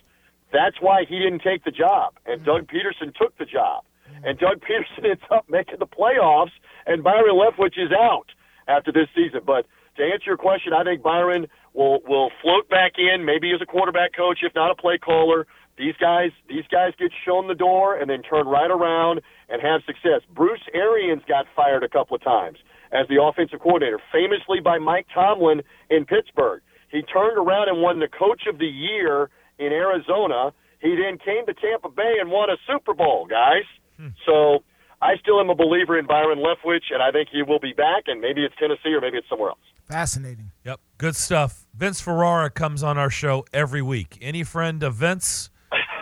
That's 0.52 0.76
why 0.82 1.06
he 1.08 1.20
didn't 1.20 1.42
take 1.42 1.64
the 1.64 1.72
job. 1.72 2.16
And 2.26 2.42
mm-hmm. 2.42 2.52
Doug 2.52 2.68
Pederson 2.68 3.16
took 3.16 3.38
the 3.38 3.46
job. 3.46 3.86
And 4.24 4.38
Doug 4.38 4.60
Pederson 4.60 5.06
ends 5.10 5.24
up 5.32 5.46
making 5.50 5.80
the 5.80 5.88
playoffs, 5.88 6.52
and 6.86 7.04
Byron 7.04 7.36
Leftwich 7.36 7.78
is 7.78 7.92
out 7.92 8.28
after 8.68 8.92
this 8.92 9.08
season. 9.16 9.42
But 9.46 9.66
to 9.98 10.04
answer 10.04 10.26
your 10.28 10.38
question, 10.38 10.74
I 10.74 10.84
think 10.84 11.02
Byron 11.02 11.48
will 11.74 12.00
will 12.08 12.32
float 12.42 12.70
back 12.70 12.94
in, 12.98 13.26
maybe 13.26 13.52
as 13.54 13.62
a 13.62 13.66
quarterback 13.66 14.16
coach, 14.16 14.40
if 14.42 14.54
not 14.56 14.72
a 14.72 14.76
play 14.76 14.98
caller. 14.98 15.48
These 15.78 15.96
guys, 16.00 16.32
these 16.48 16.66
guys 16.70 16.94
get 17.00 17.12
shown 17.26 17.48
the 17.48 17.56
door 17.56 17.98
and 17.98 18.10
then 18.10 18.22
turn 18.22 18.46
right 18.48 18.70
around 18.70 19.22
and 19.50 19.62
have 19.62 19.82
success. 19.86 20.22
Bruce 20.34 20.62
Arians 20.74 21.24
got 21.28 21.46
fired 21.56 21.84
a 21.84 21.90
couple 21.90 22.16
of 22.16 22.24
times 22.24 22.58
as 22.92 23.08
the 23.08 23.22
offensive 23.22 23.60
coordinator, 23.62 24.00
famously 24.12 24.60
by 24.60 24.78
Mike 24.78 25.08
Tomlin 25.14 25.62
in 25.90 26.06
Pittsburgh. 26.06 26.62
He 26.90 27.02
turned 27.02 27.38
around 27.38 27.70
and 27.70 27.82
won 27.82 28.00
the 28.00 28.10
Coach 28.10 28.44
of 28.48 28.60
the 28.60 28.68
Year 28.68 29.30
in 29.58 29.72
Arizona. 29.72 30.54
He 30.80 30.96
then 30.96 31.18
came 31.18 31.46
to 31.46 31.54
Tampa 31.54 31.90
Bay 31.90 32.18
and 32.20 32.30
won 32.30 32.50
a 32.50 32.58
Super 32.68 32.94
Bowl, 32.94 33.26
guys. 33.26 33.64
Hmm. 33.98 34.10
So 34.26 34.64
I 35.02 35.16
still 35.18 35.40
am 35.40 35.50
a 35.50 35.56
believer 35.56 35.98
in 35.98 36.06
Byron 36.06 36.40
Leftwich, 36.40 36.92
and 36.92 37.02
I 37.02 37.12
think 37.12 37.30
he 37.32 37.42
will 37.44 37.60
be 37.60 37.74
back, 37.74 38.04
and 38.08 38.20
maybe 38.20 38.44
it's 38.44 38.56
Tennessee 38.60 38.94
or 38.94 39.02
maybe 39.02 39.18
it's 39.18 39.30
somewhere 39.30 39.50
else. 39.50 39.60
Fascinating. 39.92 40.52
Yep, 40.64 40.80
good 40.98 41.18
stuff. 41.18 41.66
Vince 41.76 42.00
Ferrara 42.00 42.50
comes 42.50 42.82
on 42.82 42.98
our 42.98 43.10
show 43.10 43.46
every 43.52 43.82
week. 43.82 44.18
Any 44.22 44.44
friend 44.44 44.84
of 44.84 44.96
Vince 44.96 45.50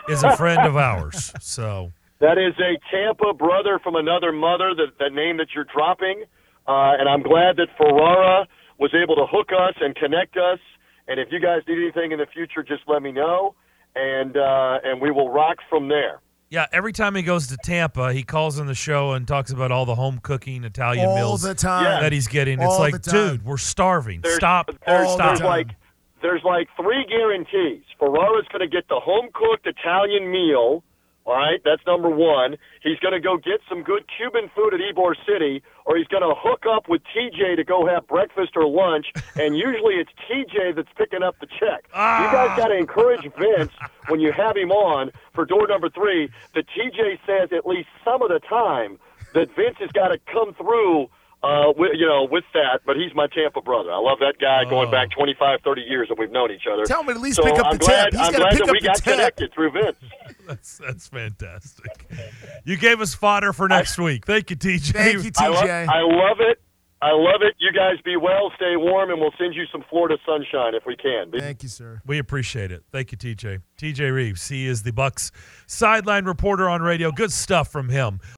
is 0.07 0.21
a 0.21 0.37
friend 0.37 0.59
of 0.61 0.77
ours. 0.77 1.33
So 1.41 1.91
That 2.19 2.37
is 2.37 2.53
a 2.59 2.77
Tampa 2.91 3.33
brother 3.33 3.79
from 3.83 3.95
another 3.95 4.31
mother, 4.31 4.75
the, 4.75 4.87
the 4.99 5.09
name 5.09 5.37
that 5.37 5.47
you're 5.55 5.65
dropping. 5.75 6.23
Uh, 6.67 6.99
and 6.99 7.09
I'm 7.09 7.23
glad 7.23 7.57
that 7.57 7.69
Ferrara 7.77 8.47
was 8.77 8.93
able 8.93 9.15
to 9.15 9.25
hook 9.25 9.49
us 9.51 9.73
and 9.81 9.95
connect 9.95 10.37
us. 10.37 10.59
And 11.07 11.19
if 11.19 11.29
you 11.31 11.39
guys 11.39 11.61
need 11.67 11.81
anything 11.81 12.11
in 12.11 12.19
the 12.19 12.27
future, 12.31 12.61
just 12.61 12.83
let 12.87 13.01
me 13.01 13.11
know, 13.11 13.55
and 13.95 14.37
uh, 14.37 14.77
and 14.83 15.01
we 15.01 15.09
will 15.09 15.31
rock 15.31 15.57
from 15.67 15.87
there. 15.87 16.21
Yeah, 16.49 16.65
every 16.71 16.93
time 16.93 17.15
he 17.15 17.21
goes 17.21 17.47
to 17.47 17.57
Tampa, 17.57 18.11
he 18.11 18.23
calls 18.23 18.59
on 18.59 18.65
the 18.65 18.73
show 18.73 19.13
and 19.13 19.27
talks 19.27 19.51
about 19.51 19.71
all 19.71 19.85
the 19.85 19.95
home 19.95 20.19
cooking 20.21 20.63
Italian 20.63 21.05
All 21.05 21.15
meals 21.15 21.41
the 21.43 21.53
time. 21.53 22.01
That 22.01 22.11
he's 22.11 22.27
getting. 22.27 22.59
It's 22.59 22.79
like, 22.79 23.01
dude, 23.03 23.45
we're 23.45 23.57
starving. 23.57 24.21
There's, 24.21 24.35
Stop. 24.35 24.71
There's, 24.85 25.07
All 25.09 25.17
the 25.17 25.23
there's 25.23 25.41
like 25.41 25.67
there's 26.21 26.43
like 26.43 26.67
three 26.75 27.05
guarantees. 27.07 27.83
Ferrara's 27.99 28.47
going 28.51 28.61
to 28.61 28.67
get 28.67 28.87
the 28.89 28.99
home 28.99 29.29
cooked 29.33 29.67
Italian 29.67 30.31
meal. 30.31 30.83
All 31.29 31.35
right, 31.35 31.61
that's 31.63 31.85
number 31.85 32.09
one. 32.09 32.57
He's 32.81 32.97
going 32.97 33.13
to 33.13 33.19
go 33.19 33.37
get 33.37 33.61
some 33.69 33.83
good 33.83 34.05
Cuban 34.17 34.49
food 34.55 34.73
at 34.73 34.79
Ybor 34.79 35.13
City, 35.27 35.61
or 35.85 35.95
he's 35.95 36.07
going 36.07 36.23
to 36.23 36.33
hook 36.35 36.63
up 36.67 36.89
with 36.89 37.03
TJ 37.15 37.55
to 37.55 37.63
go 37.63 37.85
have 37.85 38.07
breakfast 38.07 38.53
or 38.55 38.65
lunch. 38.67 39.13
And 39.35 39.55
usually 39.55 39.93
it's 39.93 40.09
TJ 40.25 40.75
that's 40.75 40.89
picking 40.97 41.21
up 41.21 41.39
the 41.39 41.45
check. 41.45 41.85
You 41.93 42.01
ah. 42.01 42.29
guys 42.31 42.57
got 42.57 42.69
to 42.69 42.75
encourage 42.75 43.21
Vince 43.37 43.71
when 44.07 44.19
you 44.19 44.31
have 44.31 44.57
him 44.57 44.71
on 44.71 45.11
for 45.35 45.45
door 45.45 45.67
number 45.67 45.89
three 45.89 46.29
that 46.55 46.65
TJ 46.75 47.19
says 47.27 47.49
at 47.55 47.63
least 47.67 47.89
some 48.03 48.23
of 48.23 48.29
the 48.29 48.39
time 48.39 48.97
that 49.35 49.55
Vince 49.55 49.77
has 49.79 49.91
got 49.91 50.07
to 50.07 50.17
come 50.33 50.55
through 50.55 51.09
uh, 51.41 51.71
with, 51.77 51.91
you 51.95 52.05
know, 52.05 52.27
with 52.29 52.43
that, 52.53 52.81
but 52.85 52.97
he's 52.97 53.13
my 53.15 53.27
Tampa 53.27 53.61
brother. 53.61 53.91
I 53.91 53.97
love 53.99 54.19
that 54.19 54.35
guy 54.41 54.69
going 54.69 54.91
back 54.91 55.09
25, 55.11 55.59
30 55.63 55.81
years 55.81 56.07
that 56.09 56.19
we've 56.19 56.31
known 56.31 56.51
each 56.51 56.67
other. 56.71 56.83
Tell 56.85 57.01
him 57.01 57.07
to 57.07 57.11
at 57.13 57.21
least 57.21 57.37
so 57.37 57.43
pick 57.43 57.57
up 57.57 57.67
I'm 57.67 57.77
the 57.77 57.85
glad, 57.85 58.11
tab. 58.11 58.13
He's 58.13 58.21
I'm 58.21 58.31
gotta 58.33 58.43
glad 58.43 58.51
pick 58.51 58.59
that 58.59 58.69
up 58.69 58.73
we 58.73 58.79
got 58.81 58.95
tab. 58.97 59.03
connected 59.15 59.53
through 59.53 59.71
Vince. 59.71 59.97
That's 60.47 60.79
that's 60.79 61.07
fantastic. 61.07 62.09
You 62.65 62.75
gave 62.75 63.01
us 63.01 63.13
fodder 63.13 63.53
for 63.53 63.67
next 63.67 63.99
week. 63.99 64.25
Thank 64.25 64.49
you, 64.49 64.55
TJ. 64.55 64.93
Thank 64.93 65.23
you, 65.23 65.31
I, 65.37 65.47
lo- 65.47 65.61
TJ. 65.61 65.87
I 65.87 66.01
love 66.01 66.37
it. 66.39 66.59
I 67.01 67.11
love 67.11 67.41
it. 67.41 67.55
You 67.59 67.71
guys 67.71 68.01
be 68.03 68.17
well, 68.17 68.51
stay 68.57 68.75
warm, 68.75 69.09
and 69.09 69.21
we'll 69.21 69.31
send 69.37 69.53
you 69.55 69.63
some 69.71 69.85
Florida 69.89 70.17
sunshine 70.25 70.75
if 70.75 70.83
we 70.85 70.97
can. 70.97 71.31
Thank 71.31 71.63
you, 71.63 71.69
sir. 71.69 72.01
We 72.05 72.17
appreciate 72.17 72.71
it. 72.73 72.83
Thank 72.91 73.13
you, 73.13 73.17
TJ. 73.17 73.61
TJ 73.79 74.11
Reeves. 74.13 74.49
He 74.49 74.67
is 74.67 74.83
the 74.83 74.91
Bucs 74.91 75.31
sideline 75.65 76.25
reporter 76.25 76.67
on 76.67 76.81
radio. 76.81 77.11
Good 77.11 77.31
stuff 77.31 77.71
from 77.71 77.87
him. 77.87 78.19